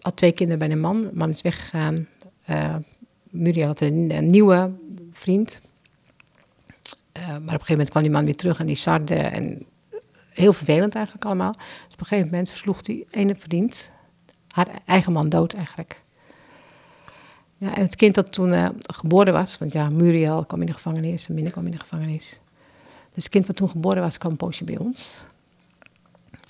had 0.00 0.16
twee 0.16 0.32
kinderen 0.32 0.58
bij 0.58 0.70
een 0.70 0.80
man. 0.80 1.02
De 1.02 1.10
man 1.12 1.30
is 1.30 1.42
weggegaan. 1.42 2.08
Uh, 2.50 2.74
Muriel 3.30 3.66
had 3.66 3.80
een, 3.80 4.10
een 4.16 4.26
nieuwe 4.26 4.72
vriend. 5.10 5.62
maar 7.12 7.34
op 7.34 7.40
een 7.40 7.48
gegeven 7.48 7.70
moment 7.70 7.90
kwam 7.90 8.02
die 8.02 8.12
man 8.12 8.24
weer 8.24 8.36
terug 8.36 8.58
en 8.58 8.66
die 8.66 8.76
sarde. 8.76 9.14
En 9.14 9.66
heel 10.28 10.52
vervelend 10.52 10.94
eigenlijk 10.94 11.24
allemaal. 11.24 11.52
Dus 11.52 11.92
op 11.92 12.00
een 12.00 12.06
gegeven 12.06 12.30
moment 12.30 12.50
versloeg 12.50 12.82
die 12.82 13.06
ene 13.10 13.34
vriend 13.34 13.92
haar 14.48 14.68
eigen 14.84 15.12
man 15.12 15.28
dood 15.28 15.54
eigenlijk. 15.54 16.04
Ja, 17.58 17.74
en 17.74 17.82
het 17.82 17.96
kind 17.96 18.14
dat 18.14 18.32
toen 18.32 18.52
uh, 18.52 18.68
geboren 18.80 19.32
was, 19.32 19.58
want 19.58 19.72
ja, 19.72 19.88
Muriel 19.88 20.44
kwam 20.44 20.60
in 20.60 20.66
de 20.66 20.72
gevangenis 20.72 21.28
en 21.28 21.34
Minne 21.34 21.50
kwam 21.50 21.64
in 21.64 21.70
de 21.70 21.78
gevangenis. 21.78 22.40
Dus 23.14 23.24
het 23.24 23.32
kind 23.32 23.46
wat 23.46 23.56
toen 23.56 23.68
geboren 23.68 24.02
was, 24.02 24.18
kwam 24.18 24.30
een 24.30 24.36
poosje 24.36 24.64
bij 24.64 24.78
ons. 24.78 25.24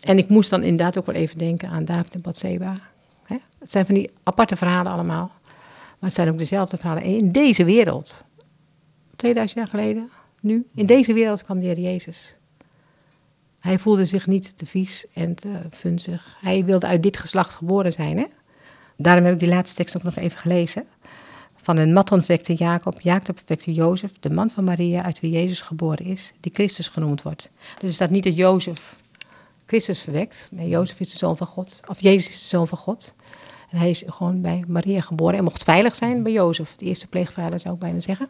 En 0.01 0.19
ik 0.19 0.29
moest 0.29 0.51
dan 0.51 0.63
inderdaad 0.63 0.99
ook 0.99 1.07
wel 1.07 1.15
even 1.15 1.39
denken 1.39 1.69
aan 1.69 1.85
David 1.85 2.15
en 2.15 2.21
Bathseba. 2.21 2.77
Hè? 3.23 3.37
Het 3.59 3.71
zijn 3.71 3.87
van 3.87 3.95
die 3.95 4.11
aparte 4.23 4.57
verhalen 4.57 4.93
allemaal. 4.93 5.33
Maar 5.99 6.11
het 6.11 6.15
zijn 6.15 6.29
ook 6.29 6.39
dezelfde 6.39 6.77
verhalen. 6.77 7.03
in 7.03 7.33
deze 7.33 7.65
wereld, 7.65 8.25
2000 9.17 9.59
jaar 9.59 9.69
geleden, 9.69 10.11
nu, 10.41 10.67
in 10.75 10.87
deze 10.87 11.13
wereld 11.13 11.43
kwam 11.43 11.61
de 11.61 11.67
Heer 11.67 11.79
Jezus. 11.79 12.37
Hij 13.61 13.79
voelde 13.79 14.05
zich 14.05 14.27
niet 14.27 14.57
te 14.57 14.67
vies 14.67 15.07
en 15.13 15.35
te 15.35 15.61
funzig. 15.71 16.37
Hij 16.41 16.65
wilde 16.65 16.87
uit 16.87 17.03
dit 17.03 17.17
geslacht 17.17 17.55
geboren 17.55 17.93
zijn. 17.93 18.19
Hè? 18.19 18.27
Daarom 18.97 19.25
heb 19.25 19.35
ik 19.35 19.41
die 19.41 19.49
laatste 19.49 19.77
tekst 19.77 19.97
ook 19.97 20.03
nog 20.03 20.17
even 20.17 20.39
gelezen. 20.39 20.85
Van 21.57 21.77
een 21.77 21.93
Matthan 21.93 22.23
wekte 22.27 22.55
Jacob, 22.55 23.01
Jacob 23.01 23.41
wekte 23.47 23.73
Jozef, 23.73 24.13
de 24.21 24.31
man 24.31 24.51
van 24.51 24.65
Maria, 24.65 25.03
uit 25.03 25.21
wie 25.21 25.31
Jezus 25.31 25.61
geboren 25.61 26.05
is, 26.05 26.33
die 26.41 26.53
Christus 26.55 26.89
genoemd 26.89 27.23
wordt. 27.23 27.51
Dus 27.79 27.89
er 27.89 27.95
staat 27.95 28.11
niet 28.11 28.25
dat 28.25 28.37
Jozef 28.37 28.97
Christus 29.67 30.01
verwekt. 30.01 30.51
Nee, 30.53 30.69
Jozef 30.69 31.01
is 31.01 31.11
de 31.11 31.17
zoon 31.17 31.37
van 31.37 31.47
God. 31.47 31.81
Of 31.89 32.01
Jezus 32.01 32.29
is 32.29 32.41
de 32.41 32.47
zoon 32.47 32.69
van 32.69 32.79
God. 32.79 33.15
En 33.71 33.79
hij 33.79 33.91
is 33.91 34.03
gewoon 34.07 34.41
bij 34.41 34.65
Maria 34.69 35.01
geboren 35.01 35.39
en 35.39 35.45
mocht 35.45 35.65
veilig 35.65 35.97
zijn 35.97 36.23
bij 36.23 36.33
Jozef, 36.33 36.75
de 36.77 36.85
eerste 36.85 37.07
pleegvader 37.07 37.61
zou 37.61 37.75
ik 37.75 37.81
bijna 37.81 38.01
zeggen. 38.01 38.29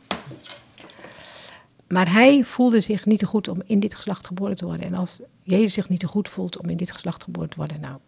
Maar 1.88 2.12
hij 2.12 2.44
voelde 2.44 2.80
zich 2.80 3.06
niet 3.06 3.18
te 3.18 3.26
goed 3.26 3.48
om 3.48 3.62
in 3.66 3.80
dit 3.80 3.94
geslacht 3.94 4.26
geboren 4.26 4.56
te 4.56 4.64
worden. 4.64 4.86
En 4.86 4.94
als 4.94 5.20
Jezus 5.42 5.72
zich 5.72 5.88
niet 5.88 6.00
te 6.00 6.06
goed 6.06 6.28
voelt 6.28 6.58
om 6.58 6.68
in 6.68 6.76
dit 6.76 6.90
geslacht 6.90 7.24
geboren 7.24 7.50
te 7.50 7.56
worden, 7.56 7.80
nou, 7.80 7.98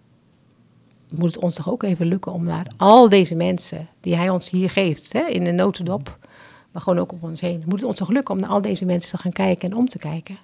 moet 1.10 1.34
het 1.34 1.42
ons 1.42 1.54
toch 1.54 1.70
ook 1.70 1.82
even 1.82 2.06
lukken 2.06 2.32
om 2.32 2.44
naar 2.44 2.66
al 2.76 3.08
deze 3.08 3.34
mensen 3.34 3.88
die 4.00 4.16
hij 4.16 4.30
ons 4.30 4.50
hier 4.50 4.70
geeft, 4.70 5.12
hè, 5.12 5.26
in 5.26 5.44
de 5.44 5.52
notendop, 5.52 6.18
maar 6.72 6.82
gewoon 6.82 6.98
ook 6.98 7.12
op 7.12 7.22
ons 7.22 7.40
heen. 7.40 7.62
Moet 7.66 7.80
het 7.80 7.88
ons 7.88 7.98
toch 7.98 8.10
lukken 8.10 8.34
om 8.34 8.40
naar 8.40 8.50
al 8.50 8.60
deze 8.60 8.84
mensen 8.84 9.10
te 9.10 9.22
gaan 9.22 9.32
kijken 9.32 9.70
en 9.70 9.76
om 9.76 9.88
te 9.88 9.98
kijken? 9.98 10.38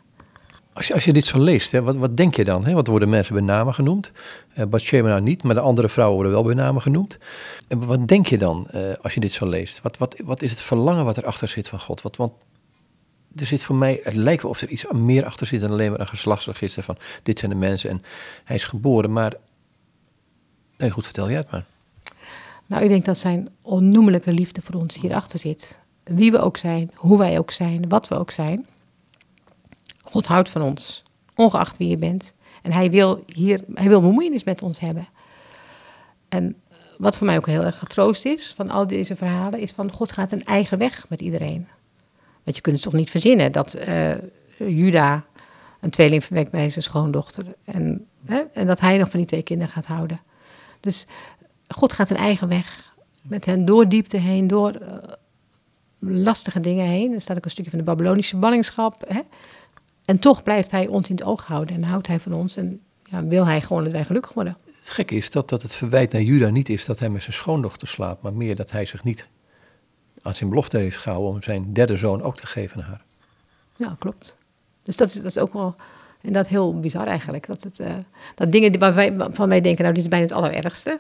Als 0.73 0.87
je, 0.87 0.95
als 0.95 1.05
je 1.05 1.13
dit 1.13 1.25
zo 1.25 1.39
leest, 1.39 1.73
hè, 1.73 1.83
wat, 1.83 1.97
wat 1.97 2.17
denk 2.17 2.35
je 2.37 2.45
dan? 2.45 2.65
Hè? 2.65 2.73
Wat 2.73 2.87
worden 2.87 3.09
mensen 3.09 3.35
bij 3.35 3.43
namen 3.43 3.75
genoemd? 3.75 4.13
Uh, 4.73 5.03
nou 5.03 5.21
niet, 5.21 5.43
maar 5.43 5.55
de 5.55 5.61
andere 5.61 5.89
vrouwen 5.89 6.15
worden 6.15 6.33
wel 6.33 6.43
bij 6.45 6.55
namen 6.55 6.83
genoemd. 6.83 7.19
En 7.69 7.87
wat 7.87 8.09
denk 8.09 8.27
je 8.27 8.39
dan 8.39 8.69
uh, 8.75 8.93
als 9.03 9.15
je 9.15 9.21
dit 9.21 9.33
zo 9.33 9.47
leest? 9.47 9.83
Wat, 9.83 9.99
wat, 9.99 10.17
wat 10.25 10.43
is 10.43 10.51
het 10.51 10.63
verlangen 10.63 11.05
wat 11.05 11.17
erachter 11.17 11.49
zit 11.49 11.69
van 11.69 11.81
God? 11.81 12.03
Wat, 12.03 12.17
want 12.17 12.33
er 13.37 13.47
zit 13.47 13.63
voor 13.63 13.77
mij, 13.77 14.01
het 14.03 14.15
lijkt 14.15 14.43
wel 14.43 14.51
of 14.51 14.61
er 14.61 14.69
iets 14.69 14.85
meer 14.93 15.25
achter 15.25 15.47
zit 15.47 15.61
dan 15.61 15.71
alleen 15.71 15.91
maar 15.91 16.01
een 16.01 16.09
geslachtsregister 16.09 16.83
van 16.83 16.97
dit 17.23 17.39
zijn 17.39 17.51
de 17.51 17.57
mensen 17.57 17.91
en 17.91 18.03
hij 18.45 18.57
is 18.57 18.65
geboren. 18.65 19.13
Maar 19.13 19.33
Goed, 20.91 21.05
vertel 21.05 21.29
jij 21.29 21.37
het 21.37 21.51
maar. 21.51 21.65
Nou, 22.67 22.83
ik 22.83 22.89
denk 22.89 23.05
dat 23.05 23.19
zijn 23.19 23.49
onnoemelijke 23.63 24.33
liefde 24.33 24.63
voor 24.63 24.81
ons 24.81 25.01
hierachter 25.01 25.39
zit. 25.39 25.79
Wie 26.05 26.31
we 26.31 26.39
ook 26.39 26.57
zijn, 26.57 26.91
hoe 26.95 27.19
wij 27.19 27.39
ook 27.39 27.51
zijn, 27.51 27.89
wat 27.89 28.09
we 28.09 28.19
ook 28.19 28.31
zijn. 28.31 28.67
God 30.03 30.27
houdt 30.27 30.49
van 30.49 30.63
ons, 30.63 31.03
ongeacht 31.35 31.77
wie 31.77 31.89
je 31.89 31.97
bent. 31.97 32.35
En 32.63 32.73
hij 32.73 32.91
wil 32.91 33.23
hier, 33.27 33.61
hij 33.75 33.89
wil 33.89 34.01
bemoeienis 34.01 34.45
met 34.45 34.63
ons 34.63 34.81
hebben. 34.81 35.09
En 36.29 36.57
wat 36.99 37.17
voor 37.17 37.27
mij 37.27 37.37
ook 37.37 37.47
heel 37.47 37.63
erg 37.63 37.79
getroost 37.79 38.25
is 38.25 38.53
van 38.53 38.71
al 38.71 38.87
deze 38.87 39.17
verhalen, 39.17 39.61
is 39.61 39.71
van 39.71 39.93
God 39.93 40.13
gaat 40.13 40.33
een 40.33 40.45
eigen 40.45 40.79
weg 40.79 41.09
met 41.09 41.21
iedereen. 41.21 41.69
Want 42.43 42.57
je 42.57 42.63
kunt 42.63 42.75
het 42.75 42.85
toch 42.85 42.95
niet 42.95 43.11
verzinnen 43.11 43.53
dat 43.53 43.77
uh, 43.89 44.15
Juda 44.59 45.25
een 45.81 45.91
tweeling 45.91 46.25
verwekt 46.25 46.51
bij 46.51 46.69
zijn 46.71 46.85
schoondochter. 46.85 47.45
En, 47.65 48.07
hè, 48.25 48.43
en 48.53 48.67
dat 48.67 48.81
hij 48.81 48.99
nog 48.99 49.11
van 49.11 49.19
die 49.19 49.29
twee 49.29 49.43
kinderen 49.43 49.73
gaat 49.73 49.87
houden. 49.87 50.21
Dus 50.85 51.07
God 51.69 51.93
gaat 51.93 52.11
een 52.11 52.17
eigen 52.17 52.49
weg 52.49 52.95
met 53.23 53.45
hen 53.45 53.65
door 53.65 53.89
diepte 53.89 54.17
heen, 54.17 54.47
door 54.47 54.81
uh, 54.81 54.89
lastige 55.99 56.61
dingen 56.61 56.87
heen. 56.87 57.13
Er 57.13 57.21
staat 57.21 57.37
ook 57.37 57.45
een 57.45 57.51
stukje 57.51 57.71
van 57.71 57.79
de 57.79 57.85
Babylonische 57.85 58.37
ballingschap. 58.37 59.05
Hè? 59.09 59.21
En 60.05 60.19
toch 60.19 60.43
blijft 60.43 60.71
hij 60.71 60.87
ons 60.87 61.09
in 61.09 61.15
het 61.15 61.25
oog 61.25 61.47
houden 61.47 61.75
en 61.75 61.83
houdt 61.83 62.07
hij 62.07 62.21
van 62.21 62.33
ons. 62.33 62.57
En 62.57 62.81
ja, 63.03 63.25
wil 63.25 63.47
hij 63.47 63.61
gewoon 63.61 63.85
dat 63.85 63.93
wij 63.93 64.05
gelukkig 64.05 64.33
worden. 64.33 64.57
Het 64.79 64.89
gekke 64.89 65.15
is 65.15 65.31
dat, 65.31 65.49
dat 65.49 65.63
het 65.63 65.75
verwijt 65.75 66.13
naar 66.13 66.23
Juda 66.23 66.49
niet 66.49 66.69
is 66.69 66.85
dat 66.85 66.99
hij 66.99 67.09
met 67.09 67.23
zijn 67.23 67.35
schoondochter 67.35 67.89
slaapt, 67.89 68.23
maar 68.23 68.35
meer 68.35 68.57
dat 68.57 68.71
hij 68.71 68.87
zich 68.87 69.05
niet 69.05 69.29
aan 70.23 70.35
zijn 70.35 70.49
belofte 70.49 70.77
heeft 70.77 70.99
gehouden 70.99 71.31
om 71.31 71.43
zijn 71.43 71.73
derde 71.73 71.97
zoon 71.97 72.23
ook 72.23 72.37
te 72.37 72.47
geven 72.47 72.83
aan 72.83 72.89
haar. 72.89 73.05
Ja, 73.77 73.97
klopt. 73.99 74.37
Dus 74.83 74.97
dat 74.97 75.09
is, 75.09 75.15
dat 75.15 75.25
is 75.25 75.39
ook 75.39 75.53
wel 75.53 75.75
inderdaad 76.25 76.51
heel 76.51 76.81
bizar 76.81 77.07
eigenlijk. 77.07 77.47
Dat, 77.47 77.63
het, 77.63 77.81
uh, 77.81 77.87
dat 78.35 78.53
dingen 78.53 78.79
waar 78.79 78.95
wij, 78.95 79.15
van 79.31 79.49
wij 79.49 79.61
denken, 79.61 79.83
nou 79.83 79.95
dit 79.95 80.05
is 80.05 80.11
bijna 80.11 80.25
het 80.25 80.35
allerergste 80.35 80.99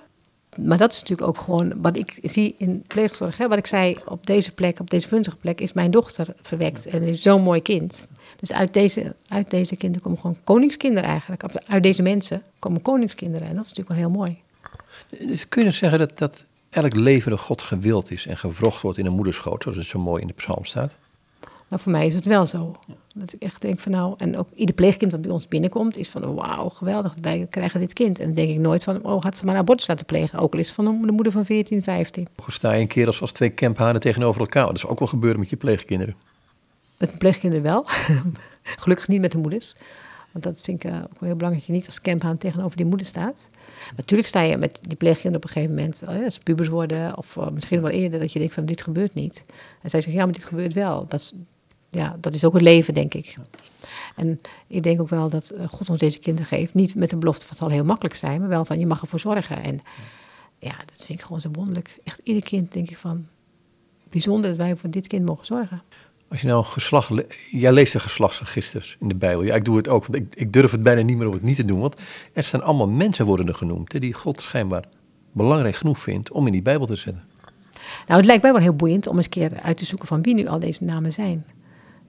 maar 0.56 0.78
dat 0.78 0.92
is 0.92 1.00
natuurlijk 1.00 1.28
ook 1.28 1.38
gewoon 1.38 1.72
wat 1.82 1.96
ik 1.96 2.18
zie 2.22 2.54
in 2.58 2.84
pleegzorg. 2.86 3.36
Hè? 3.36 3.48
Wat 3.48 3.58
ik 3.58 3.66
zei, 3.66 3.96
op 4.06 4.26
deze 4.26 4.52
plek, 4.52 4.80
op 4.80 4.90
deze 4.90 5.08
vunzige 5.08 5.36
plek, 5.36 5.60
is 5.60 5.72
mijn 5.72 5.90
dochter 5.90 6.34
verwekt. 6.42 6.86
En 6.86 7.02
is 7.02 7.22
zo'n 7.22 7.42
mooi 7.42 7.62
kind. 7.62 8.08
Dus 8.36 8.52
uit 8.52 8.72
deze, 8.72 9.14
uit 9.28 9.50
deze 9.50 9.76
kinderen 9.76 10.02
komen 10.02 10.20
gewoon 10.20 10.36
koningskinderen 10.44 11.08
eigenlijk. 11.08 11.42
Uit 11.66 11.82
deze 11.82 12.02
mensen 12.02 12.42
komen 12.58 12.82
koningskinderen. 12.82 13.48
En 13.48 13.54
dat 13.54 13.64
is 13.64 13.72
natuurlijk 13.72 14.00
wel 14.00 14.10
heel 14.10 14.18
mooi. 14.18 14.42
Dus 15.28 15.48
kun 15.48 15.64
je 15.64 15.70
zeggen 15.70 15.98
dat, 15.98 16.18
dat 16.18 16.44
elk 16.70 16.94
leven 16.94 17.30
door 17.30 17.38
God 17.38 17.62
gewild 17.62 18.10
is 18.10 18.26
en 18.26 18.36
gevrocht 18.36 18.82
wordt 18.82 18.98
in 18.98 19.06
een 19.06 19.12
moederschoot, 19.12 19.62
zoals 19.62 19.78
het 19.78 19.86
zo 19.86 19.98
mooi 19.98 20.20
in 20.20 20.26
de 20.26 20.32
psalm 20.32 20.64
staat? 20.64 20.94
Nou, 21.68 21.82
voor 21.82 21.92
mij 21.92 22.06
is 22.06 22.14
het 22.14 22.24
wel 22.24 22.46
zo. 22.46 22.74
Dat 23.14 23.32
ik 23.32 23.42
echt 23.42 23.60
denk 23.60 23.80
van 23.80 23.92
nou, 23.92 24.14
en 24.16 24.36
ook 24.38 24.48
ieder 24.54 24.74
pleegkind 24.74 25.10
wat 25.10 25.20
bij 25.20 25.30
ons 25.30 25.48
binnenkomt, 25.48 25.96
is 25.96 26.08
van 26.08 26.34
wauw, 26.34 26.68
geweldig, 26.68 27.14
wij 27.20 27.46
krijgen 27.50 27.80
dit 27.80 27.92
kind. 27.92 28.18
En 28.18 28.24
dan 28.24 28.34
denk 28.34 28.48
ik 28.48 28.58
nooit 28.58 28.84
van, 28.84 29.04
oh, 29.04 29.22
had 29.22 29.36
ze 29.36 29.44
maar 29.44 29.54
een 29.54 29.60
abortus 29.60 29.86
laten 29.86 30.06
plegen. 30.06 30.38
Ook 30.38 30.52
al 30.52 30.58
is 30.58 30.66
het 30.66 30.74
van 30.74 30.84
de 30.84 31.12
moeder 31.12 31.32
van 31.32 31.44
14, 31.44 31.82
15. 31.82 32.28
Hoe 32.36 32.52
sta 32.52 32.72
je 32.72 32.80
een 32.80 32.86
keer 32.86 33.06
als, 33.06 33.20
als 33.20 33.32
twee 33.32 33.50
kemphanen 33.50 34.00
tegenover 34.00 34.40
elkaar? 34.40 34.66
Dat 34.66 34.74
is 34.74 34.86
ook 34.86 34.98
wel 34.98 35.08
gebeuren 35.08 35.40
met 35.40 35.50
je 35.50 35.56
pleegkinderen. 35.56 36.14
Met 36.96 37.10
de 37.10 37.16
pleegkinderen 37.16 37.64
wel. 37.64 37.84
Gelukkig 38.82 39.08
niet 39.08 39.20
met 39.20 39.32
de 39.32 39.38
moeders. 39.38 39.74
Want 40.34 40.44
dat 40.44 40.60
vind 40.60 40.84
ik 40.84 40.90
uh, 40.90 40.96
ook 40.96 41.20
wel 41.20 41.28
heel 41.28 41.36
belangrijk 41.36 41.54
dat 41.54 41.66
je 41.66 41.72
niet 41.72 41.86
als 41.86 42.00
camphaan 42.00 42.38
tegenover 42.38 42.76
die 42.76 42.86
moeder 42.86 43.06
staat. 43.06 43.50
natuurlijk 43.96 44.28
sta 44.28 44.40
je 44.40 44.56
met 44.56 44.80
die 44.86 44.96
pleegkinderen 44.96 45.36
op 45.36 45.44
een 45.44 45.50
gegeven 45.50 45.74
moment, 45.74 46.02
uh, 46.02 46.24
als 46.24 46.38
pubers 46.38 46.68
worden, 46.68 47.16
of 47.16 47.36
uh, 47.36 47.48
misschien 47.48 47.80
wel 47.80 47.90
eerder, 47.90 48.20
dat 48.20 48.32
je 48.32 48.38
denkt 48.38 48.54
van 48.54 48.64
dit 48.64 48.82
gebeurt 48.82 49.14
niet. 49.14 49.44
En 49.82 49.90
zij 49.90 50.00
zegt 50.00 50.14
ja, 50.16 50.24
maar 50.24 50.34
dit 50.34 50.44
gebeurt 50.44 50.72
wel. 50.72 51.06
Dat, 51.08 51.32
ja, 51.94 52.16
dat 52.20 52.34
is 52.34 52.44
ook 52.44 52.52
het 52.52 52.62
leven, 52.62 52.94
denk 52.94 53.14
ik. 53.14 53.34
En 54.16 54.40
ik 54.66 54.82
denk 54.82 55.00
ook 55.00 55.08
wel 55.08 55.28
dat 55.28 55.50
eh, 55.50 55.68
God 55.68 55.90
ons 55.90 55.98
deze 55.98 56.18
kinderen 56.18 56.46
geeft. 56.46 56.74
Niet 56.74 56.94
met 56.94 57.10
de 57.10 57.16
belofte 57.16 57.46
van 57.46 57.56
het 57.56 57.58
zal 57.58 57.74
heel 57.74 57.84
makkelijk 57.84 58.14
zijn, 58.14 58.40
maar 58.40 58.48
wel 58.48 58.64
van 58.64 58.78
je 58.78 58.86
mag 58.86 59.00
ervoor 59.00 59.20
zorgen. 59.20 59.62
En 59.62 59.80
ja, 60.58 60.76
dat 60.76 61.04
vind 61.04 61.18
ik 61.18 61.24
gewoon 61.24 61.40
zo 61.40 61.48
wonderlijk. 61.52 61.98
Echt 62.04 62.20
ieder 62.24 62.42
kind 62.42 62.72
denk 62.72 62.90
ik 62.90 62.96
van 62.96 63.26
bijzonder 64.10 64.50
dat 64.50 64.58
wij 64.58 64.76
voor 64.76 64.90
dit 64.90 65.06
kind 65.06 65.26
mogen 65.26 65.44
zorgen. 65.44 65.82
Als 66.28 66.40
je 66.40 66.46
nou 66.46 66.64
geslacht, 66.64 67.10
jij 67.50 67.72
leest 67.72 67.92
de 67.92 68.00
geslachtsregisters 68.00 68.96
in 69.00 69.08
de 69.08 69.14
Bijbel. 69.14 69.42
Ja, 69.42 69.54
ik 69.54 69.64
doe 69.64 69.76
het 69.76 69.88
ook, 69.88 70.06
want 70.06 70.14
ik, 70.14 70.34
ik 70.34 70.52
durf 70.52 70.70
het 70.70 70.82
bijna 70.82 71.00
niet 71.00 71.16
meer 71.16 71.26
om 71.26 71.32
het 71.32 71.42
niet 71.42 71.56
te 71.56 71.64
doen. 71.64 71.80
Want 71.80 71.96
er 72.32 72.42
zijn 72.42 72.62
allemaal 72.62 72.88
mensen 72.88 73.26
worden 73.26 73.48
er 73.48 73.54
genoemd 73.54 73.92
hè, 73.92 73.98
die 73.98 74.12
God 74.12 74.40
schijnbaar 74.40 74.84
belangrijk 75.32 75.76
genoeg 75.76 75.98
vindt 75.98 76.30
om 76.30 76.46
in 76.46 76.52
die 76.52 76.62
Bijbel 76.62 76.86
te 76.86 76.96
zetten. 76.96 77.24
Nou, 78.06 78.18
het 78.18 78.26
lijkt 78.26 78.42
mij 78.42 78.52
wel 78.52 78.60
heel 78.60 78.74
boeiend 78.74 79.06
om 79.06 79.16
eens 79.16 79.24
een 79.24 79.30
keer 79.30 79.60
uit 79.60 79.76
te 79.76 79.84
zoeken 79.84 80.08
van 80.08 80.22
wie 80.22 80.34
nu 80.34 80.46
al 80.46 80.58
deze 80.58 80.84
namen 80.84 81.12
zijn. 81.12 81.44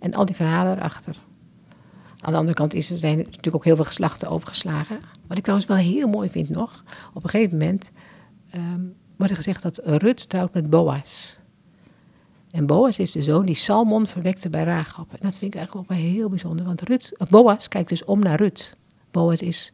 En 0.06 0.14
al 0.14 0.26
die 0.26 0.36
verhalen 0.36 0.78
erachter. 0.78 1.16
Aan 2.20 2.32
de 2.32 2.38
andere 2.38 2.58
kant 2.58 2.74
is 2.74 2.92
er 2.92 2.98
zijn 2.98 3.18
natuurlijk 3.18 3.56
ook 3.56 3.64
heel 3.64 3.76
veel 3.76 3.86
geslachten 3.86 4.28
overgeslagen. 4.28 5.00
Wat 5.28 5.38
ik 5.38 5.44
trouwens 5.44 5.70
wel 5.70 5.78
heel 5.78 6.08
mooi 6.08 6.30
vind 6.30 6.50
nog. 6.50 6.84
Op 7.14 7.24
een 7.24 7.30
gegeven 7.30 7.58
moment 7.58 7.92
um, 8.56 8.96
wordt 9.16 9.32
er 9.32 9.38
gezegd 9.38 9.62
dat 9.62 9.82
Rut 9.84 10.30
trouwt 10.30 10.54
met 10.54 10.70
Boas. 10.70 11.40
En 12.52 12.66
Boas 12.66 13.00
is 13.00 13.12
de 13.12 13.22
zoon 13.22 13.46
die 13.46 13.56
Salmon 13.56 14.08
verwekte 14.08 14.50
bij 14.50 14.64
Raagap. 14.64 15.12
En 15.12 15.20
dat 15.22 15.38
vind 15.38 15.54
ik 15.54 15.60
eigenlijk 15.60 15.92
ook 15.92 15.98
wel 15.98 16.08
heel 16.08 16.30
bijzonder. 16.30 16.66
Want 16.66 16.82
Rut, 16.82 17.18
Boas 17.30 17.68
kijkt 17.68 17.90
dus 17.90 18.04
om 18.04 18.20
naar 18.20 18.40
Rut. 18.40 18.78
Boas 19.12 19.42
is, 19.42 19.74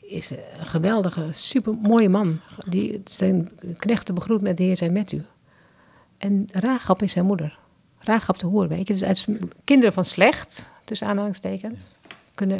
is 0.00 0.30
een 0.30 0.66
geweldige, 0.66 1.26
super 1.30 1.74
mooie 1.74 2.08
man. 2.08 2.40
Die 2.68 3.00
zijn 3.04 3.48
knechten 3.78 4.14
begroet 4.14 4.42
met 4.42 4.56
de 4.56 4.62
Heer 4.62 4.76
zijn 4.76 4.92
met 4.92 5.12
u. 5.12 5.24
En 6.18 6.48
Raagap 6.52 7.02
is 7.02 7.12
zijn 7.12 7.26
moeder. 7.26 7.60
Raagap 8.04 8.38
de 8.38 8.46
hoer, 8.46 8.68
weet 8.68 8.86
je. 8.88 8.92
Dus 8.92 9.04
uit 9.04 9.26
kinderen 9.64 9.92
van 9.92 10.04
slecht, 10.04 10.70
tussen 10.84 11.06
aanhalingstekens, 11.06 11.96
kunnen, 12.34 12.58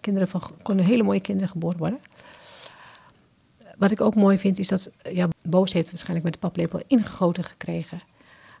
kinderen 0.00 0.28
van, 0.28 0.42
kunnen 0.62 0.84
hele 0.84 1.02
mooie 1.02 1.20
kinderen 1.20 1.48
geboren 1.48 1.78
worden. 1.78 2.00
Wat 3.78 3.90
ik 3.90 4.00
ook 4.00 4.14
mooi 4.14 4.38
vind, 4.38 4.58
is 4.58 4.68
dat 4.68 4.90
ja, 5.12 5.28
Boos 5.42 5.72
heeft 5.72 5.88
waarschijnlijk 5.88 6.24
met 6.24 6.32
de 6.32 6.38
paplepel 6.38 6.80
ingegoten 6.86 7.44
gekregen. 7.44 8.02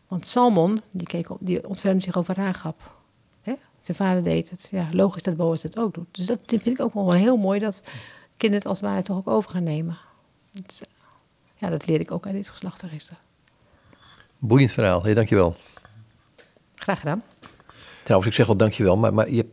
Want 0.08 0.26
Salmon, 0.26 0.78
die, 0.90 1.06
keek 1.06 1.30
op, 1.30 1.38
die 1.40 1.68
ontfermde 1.68 2.02
zich 2.02 2.16
over 2.16 2.34
Raagap. 2.34 3.00
Zijn 3.82 3.96
vader 3.96 4.22
deed 4.22 4.50
het. 4.50 4.68
Ja, 4.70 4.88
logisch 4.92 5.22
dat 5.22 5.36
Boos 5.36 5.62
het 5.62 5.78
ook 5.78 5.94
doet. 5.94 6.06
Dus 6.10 6.26
dat 6.26 6.38
vind 6.46 6.66
ik 6.66 6.80
ook 6.80 6.94
wel 6.94 7.12
heel 7.12 7.36
mooi, 7.36 7.58
dat 7.58 7.82
kinderen 8.36 8.54
het 8.54 8.66
als 8.66 8.80
het 8.80 8.88
ware 8.88 9.02
toch 9.02 9.16
ook 9.16 9.28
over 9.28 9.50
gaan 9.50 9.62
nemen. 9.62 9.98
Dat, 10.52 10.82
ja, 11.58 11.68
dat 11.68 11.86
leer 11.86 12.00
ik 12.00 12.12
ook 12.12 12.26
uit 12.26 12.34
dit 12.34 12.48
geslachtenregister. 12.48 13.16
Boeiend 14.38 14.72
verhaal, 14.72 15.02
hey, 15.02 15.14
dankjewel. 15.14 15.56
Graag 16.82 16.98
gedaan. 16.98 17.22
Trouwens, 18.02 18.30
ik 18.30 18.36
zeg 18.36 18.46
wel 18.46 18.56
dankjewel, 18.56 18.96
maar, 18.96 19.14
maar 19.14 19.30
je 19.30 19.36
hebt, 19.36 19.52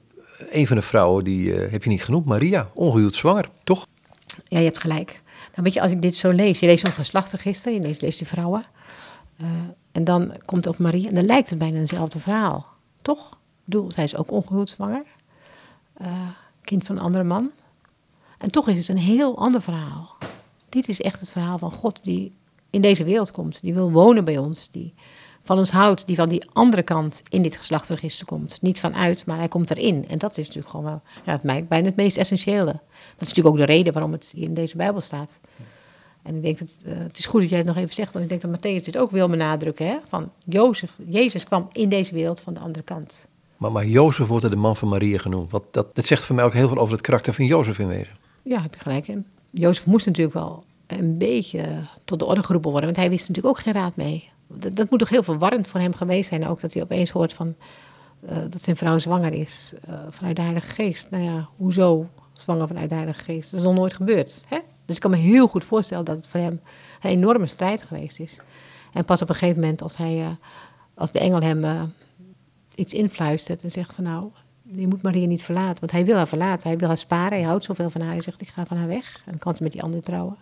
een 0.52 0.68
van 0.68 0.76
de 0.76 0.82
vrouwen, 0.82 1.24
die 1.24 1.46
uh, 1.46 1.72
heb 1.72 1.84
je 1.84 1.90
niet 1.90 2.04
genoemd, 2.04 2.26
Maria, 2.26 2.70
ongehuwd 2.74 3.16
zwanger, 3.16 3.50
toch? 3.64 3.88
Ja, 4.48 4.58
je 4.58 4.64
hebt 4.64 4.78
gelijk. 4.78 5.22
Nou, 5.36 5.64
weet 5.64 5.74
je, 5.74 5.82
als 5.82 5.92
ik 5.92 6.02
dit 6.02 6.16
zo 6.16 6.32
lees, 6.32 6.60
je 6.60 6.66
leest 6.66 6.86
zo'n 6.86 6.94
geslachtsregister, 6.94 7.74
je 7.74 7.80
leest, 7.80 8.02
leest 8.02 8.18
die 8.18 8.28
vrouwen, 8.28 8.62
uh, 9.42 9.48
en 9.92 10.04
dan 10.04 10.34
komt 10.46 10.68
over 10.68 10.82
Maria, 10.82 11.08
en 11.08 11.16
dan 11.16 11.26
lijkt 11.26 11.50
het 11.50 11.60
bijna 11.60 11.78
eenzelfde 11.78 12.20
verhaal, 12.20 12.68
toch? 13.02 13.32
Ik 13.32 13.38
bedoel, 13.66 13.92
zij 13.92 14.04
is 14.04 14.16
ook 14.16 14.32
ongehuwd 14.32 14.70
zwanger, 14.70 15.04
uh, 16.02 16.08
kind 16.62 16.84
van 16.84 16.96
een 16.96 17.02
andere 17.02 17.24
man. 17.24 17.52
En 18.38 18.52
toch 18.52 18.68
is 18.68 18.78
het 18.78 18.88
een 18.88 18.98
heel 18.98 19.38
ander 19.38 19.62
verhaal. 19.62 20.18
Dit 20.70 20.88
is 20.88 21.02
echt 21.02 21.20
het 21.20 21.30
verhaal 21.30 21.58
van 21.58 21.72
God 21.72 22.04
die 22.04 22.34
in 22.70 22.82
deze 22.82 23.04
wereld 23.04 23.32
komt, 23.32 23.62
die 23.62 23.74
wil 23.74 23.92
wonen 23.92 24.26
bij 24.26 24.38
ons, 24.38 24.70
die 24.70 24.94
van 25.50 25.58
ons 25.58 25.72
houdt, 25.72 26.08
die 26.08 26.16
van 26.16 26.30
die 26.30 26.44
andere 26.54 26.84
kant 26.84 27.22
in 27.30 27.42
dit 27.42 27.58
geslachtsregister 27.58 28.26
komt. 28.26 28.62
Niet 28.62 28.80
vanuit, 28.80 29.26
maar 29.26 29.38
hij 29.38 29.48
komt 29.48 29.72
erin. 29.72 30.06
En 30.08 30.18
dat 30.18 30.38
is 30.38 30.48
natuurlijk 30.48 30.70
gewoon 30.70 30.86
wel, 30.86 31.02
ja, 31.26 31.32
het 31.32 31.44
mij 31.44 31.66
bijna 31.66 31.86
het 31.86 31.96
meest 31.96 32.18
essentiële. 32.18 32.66
Dat 32.66 32.82
is 33.20 33.28
natuurlijk 33.28 33.48
ook 33.48 33.58
de 33.58 33.74
reden 33.74 33.94
waarom 33.94 34.12
het 34.12 34.32
hier 34.36 34.44
in 34.44 34.54
deze 34.54 34.78
Bijbel 34.78 35.02
staat. 35.02 35.40
En 36.24 36.36
ik 36.36 36.42
denk 36.42 36.60
dat 36.60 36.78
uh, 36.86 36.94
het 36.98 37.18
is 37.18 37.26
goed 37.26 37.42
dat 37.42 37.50
jij 37.50 37.58
het 37.58 37.68
nog 37.68 37.78
even 37.78 37.94
zegt, 37.94 38.14
want 38.14 38.24
ik 38.24 38.30
denk 38.30 38.42
dat 38.42 38.52
Matthäus 38.52 38.84
dit 38.84 38.98
ook 38.98 39.12
wil 39.12 39.30
benadrukken. 39.30 39.88
Hè? 39.88 39.98
Van 40.08 40.32
Jozef, 40.46 40.98
Jezus 41.08 41.44
kwam 41.44 41.68
in 41.72 41.90
deze 41.90 42.14
wereld 42.14 42.40
van 42.40 42.54
de 42.54 42.60
andere 42.60 42.84
kant. 42.84 43.30
Maar, 43.58 43.72
maar 43.72 43.86
Jozef 43.86 44.28
wordt 44.28 44.44
er 44.44 44.50
de 44.50 44.56
man 44.56 44.76
van 44.76 44.88
Maria 44.88 45.18
genoemd. 45.18 45.52
Wat, 45.52 45.64
dat, 45.72 45.96
dat 45.96 46.06
zegt 46.06 46.26
voor 46.26 46.36
mij 46.36 46.46
ook 46.46 46.54
heel 46.54 46.70
veel 46.70 46.78
over 46.78 46.94
het 46.94 47.02
karakter 47.02 47.34
van 47.34 47.46
Jozef 47.46 47.80
in 47.80 47.88
wezen. 47.88 48.18
Ja, 48.44 48.62
heb 48.62 48.74
je 48.74 48.80
gelijk 48.80 49.08
in. 49.08 49.26
Jozef 49.50 49.86
moest 49.86 50.06
natuurlijk 50.06 50.36
wel 50.36 50.64
een 50.88 51.18
beetje 51.18 51.66
tot 52.06 52.20
de 52.20 52.26
orde 52.26 52.44
geroepen 52.44 52.72
worden, 52.72 52.90
want 52.90 53.02
hij 53.02 53.10
wist 53.10 53.28
natuurlijk 53.28 53.58
ook 53.58 53.64
geen 53.64 53.74
raad 53.74 53.96
mee 53.96 54.30
dat, 54.54 54.76
dat, 54.76 54.90
moet 54.90 55.00
toch 55.00 55.10
heel 55.10 55.24
verwarrend 55.24 55.68
voor 55.68 55.80
hem 55.80 55.94
geweest 55.94 56.30
zijn. 56.30 56.48
Ook 56.48 56.62
dat 56.62 56.74
hij 56.74 56.84
opeens 56.84 57.10
hoort 57.10 57.34
van, 57.34 57.56
uh, 58.30 58.38
dat 58.50 58.62
zijn 58.62 58.76
vrouw 58.76 58.98
zwanger 58.98 59.34
is 59.34 59.74
uh, 59.90 59.96
vanuit 60.10 60.36
de 60.36 60.42
Heilige 60.42 60.68
Geest. 60.68 61.10
Nou 61.10 61.24
ja, 61.24 61.50
hoezo 61.56 62.10
zwanger 62.34 62.68
vanuit 62.68 62.90
de 62.90 62.96
Heilige 62.96 63.24
Geest? 63.24 63.52
Dat 63.52 63.60
is 63.60 63.66
nog 63.66 63.76
nooit 63.76 63.94
gebeurd. 63.94 64.44
Hè? 64.48 64.58
Dus 64.86 64.96
ik 64.96 65.02
kan 65.02 65.12
me 65.12 65.18
heel 65.18 65.48
goed 65.48 65.64
voorstellen 65.64 66.06
dat 66.06 66.16
het 66.16 66.28
voor 66.28 66.40
hem 66.40 66.62
een 67.02 67.10
enorme 67.10 67.48
strijd 67.48 67.84
geweest 67.84 68.20
is. 68.20 68.40
En 68.94 69.06
pas 69.06 69.22
op 69.22 69.30
een 69.30 69.36
gegeven 69.36 69.62
moment 69.62 69.82
als, 69.82 69.98
hij, 69.98 70.20
uh, 70.20 70.28
als 70.94 71.12
de 71.12 71.20
engel 71.20 71.42
hem 71.42 71.92
iets 72.76 72.94
influistert 72.94 73.64
en 73.64 73.72
zegt 73.72 73.94
van 73.94 74.04
nou, 74.04 74.32
je 74.72 74.88
moet 74.88 75.02
Maria 75.02 75.28
niet 75.28 75.44
verlaten. 75.44 75.80
Want 75.80 75.92
hij 75.92 76.06
wil 76.06 76.16
haar 76.16 76.28
verlaten, 76.28 76.70
hij 76.70 76.78
wil 76.78 76.88
haar 76.88 76.98
sparen, 76.98 77.38
hij 77.38 77.48
houdt 77.48 77.64
zoveel 77.64 77.90
van 77.90 78.02
haar. 78.02 78.12
Hij 78.12 78.22
zegt 78.22 78.42
ik 78.42 78.48
ga 78.48 78.66
van 78.66 78.78
haar 78.78 78.88
weg 78.88 79.22
en 79.26 79.38
kan 79.38 79.56
ze 79.56 79.64
met 79.64 79.72
die 79.72 79.84
andere 79.84 80.02
trouwen. 80.02 80.38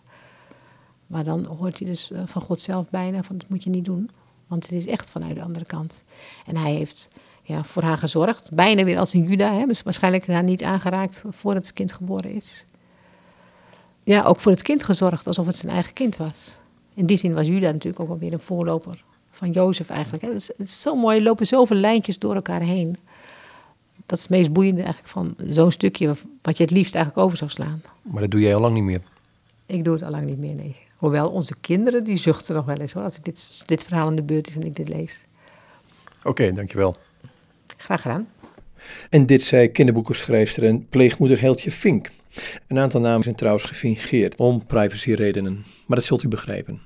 Maar 1.08 1.24
dan 1.24 1.46
hoort 1.46 1.80
hij 1.80 1.88
dus 1.88 2.12
eh, 2.12 2.22
van 2.26 2.42
God 2.42 2.62
zelf 2.62 2.90
bijna 2.90 3.24
van 3.24 3.38
dat 3.38 3.50
moet 3.50 3.64
je 3.64 3.70
niet 3.70 3.86
doen. 3.86 4.10
Want 4.48 4.64
het 4.64 4.72
is 4.72 4.88
echt 4.88 5.12
vanuit 5.12 5.36
de 5.36 5.42
andere 5.42 5.66
kant. 5.66 6.06
En 6.46 6.58
hij 6.58 6.74
heeft 6.74 7.08
ja, 7.44 7.64
voor 7.64 7.84
haar 7.84 7.98
gezorgd. 7.98 8.50
Bijna 8.54 8.84
weer 8.84 9.00
als 9.00 9.14
een 9.14 9.24
Juda. 9.24 9.54
Hè, 9.54 9.66
dus 9.66 9.84
waarschijnlijk 9.84 10.28
haar 10.28 10.44
niet 10.44 10.64
aangeraakt 10.64 11.24
voordat 11.30 11.66
het 11.66 11.74
kind 11.76 11.92
geboren 11.92 12.32
is. 12.32 12.66
ja, 14.04 14.24
ook 14.24 14.40
voor 14.40 14.52
het 14.52 14.62
kind 14.62 14.84
gezorgd 14.84 15.28
alsof 15.28 15.46
het 15.46 15.58
zijn 15.58 15.72
eigen 15.72 15.94
kind 15.94 16.18
was. 16.18 16.60
In 16.94 17.06
die 17.06 17.18
zin 17.18 17.34
was 17.34 17.48
Juda 17.48 17.72
natuurlijk 17.72 18.00
ook 18.00 18.08
wel 18.08 18.18
weer 18.18 18.34
een 18.34 18.40
voorloper 18.40 19.04
van 19.32 19.52
Jozef 19.52 19.90
eigenlijk. 19.90 20.24
hè. 20.24 20.30
Het 20.30 20.38
is, 20.38 20.48
het 20.48 20.68
is 20.68 20.82
zo 20.82 20.96
mooi, 20.96 21.18
er 21.18 21.24
lopen 21.24 21.48
zoveel 21.48 21.78
lijntjes 21.78 22.20
door 22.20 22.36
elkaar 22.36 22.62
heen. 22.62 22.98
Dat 24.06 24.18
is 24.18 24.24
het 24.24 24.32
meest 24.32 24.54
boeiende 24.54 24.82
eigenlijk 24.82 25.14
van 25.14 25.36
zo'n 25.48 25.72
stukje 25.72 26.14
wat 26.42 26.58
je 26.58 26.64
het 26.64 26.72
liefst 26.72 26.96
eigenlijk 26.96 27.26
over 27.26 27.38
zou 27.38 27.50
slaan. 27.50 27.82
Maar 28.02 28.22
dat 28.22 28.32
doe 28.32 28.42
jij 28.42 28.56
al 28.56 28.62
lang 28.62 28.74
niet 28.74 28.84
meer. 28.84 29.02
Ik 29.66 29.84
doe 29.84 29.94
het 29.94 30.04
al 30.04 30.12
lang 30.12 30.26
niet 30.26 30.38
meer, 30.38 30.54
nee. 30.54 30.87
Hoewel 30.98 31.30
onze 31.30 31.56
kinderen, 31.62 32.04
die 32.04 32.18
zuchten 32.18 32.56
nog 32.56 32.66
wel 32.66 32.78
eens 32.78 32.94
hoor, 32.94 33.04
als 33.04 33.18
ik 33.18 33.26
dit, 33.26 33.64
dit 33.66 33.84
verhaal 33.84 34.08
aan 34.08 34.16
de 34.16 34.24
beurt 34.24 34.48
is 34.48 34.56
en 34.56 34.64
ik 34.64 34.76
dit 34.76 34.90
lees. 34.90 35.26
Oké, 36.24 36.52
dankjewel. 36.52 36.96
Graag 37.78 38.02
gedaan. 38.02 38.28
En 39.10 39.26
dit 39.26 39.42
zei 39.42 39.68
kinderboekenschrijfster 39.68 40.64
en 40.64 40.88
pleegmoeder 40.90 41.42
Heltje 41.42 41.72
Vink. 41.72 42.10
Een 42.68 42.80
aantal 42.80 43.02
namen 43.02 43.24
zijn 43.24 43.36
trouwens 43.36 43.66
gefingeerd 43.66 44.40
om 44.40 44.66
privacyredenen, 44.66 45.66
maar 45.86 45.98
dat 45.98 46.06
zult 46.06 46.24
u 46.24 46.28
begrijpen. 46.28 46.82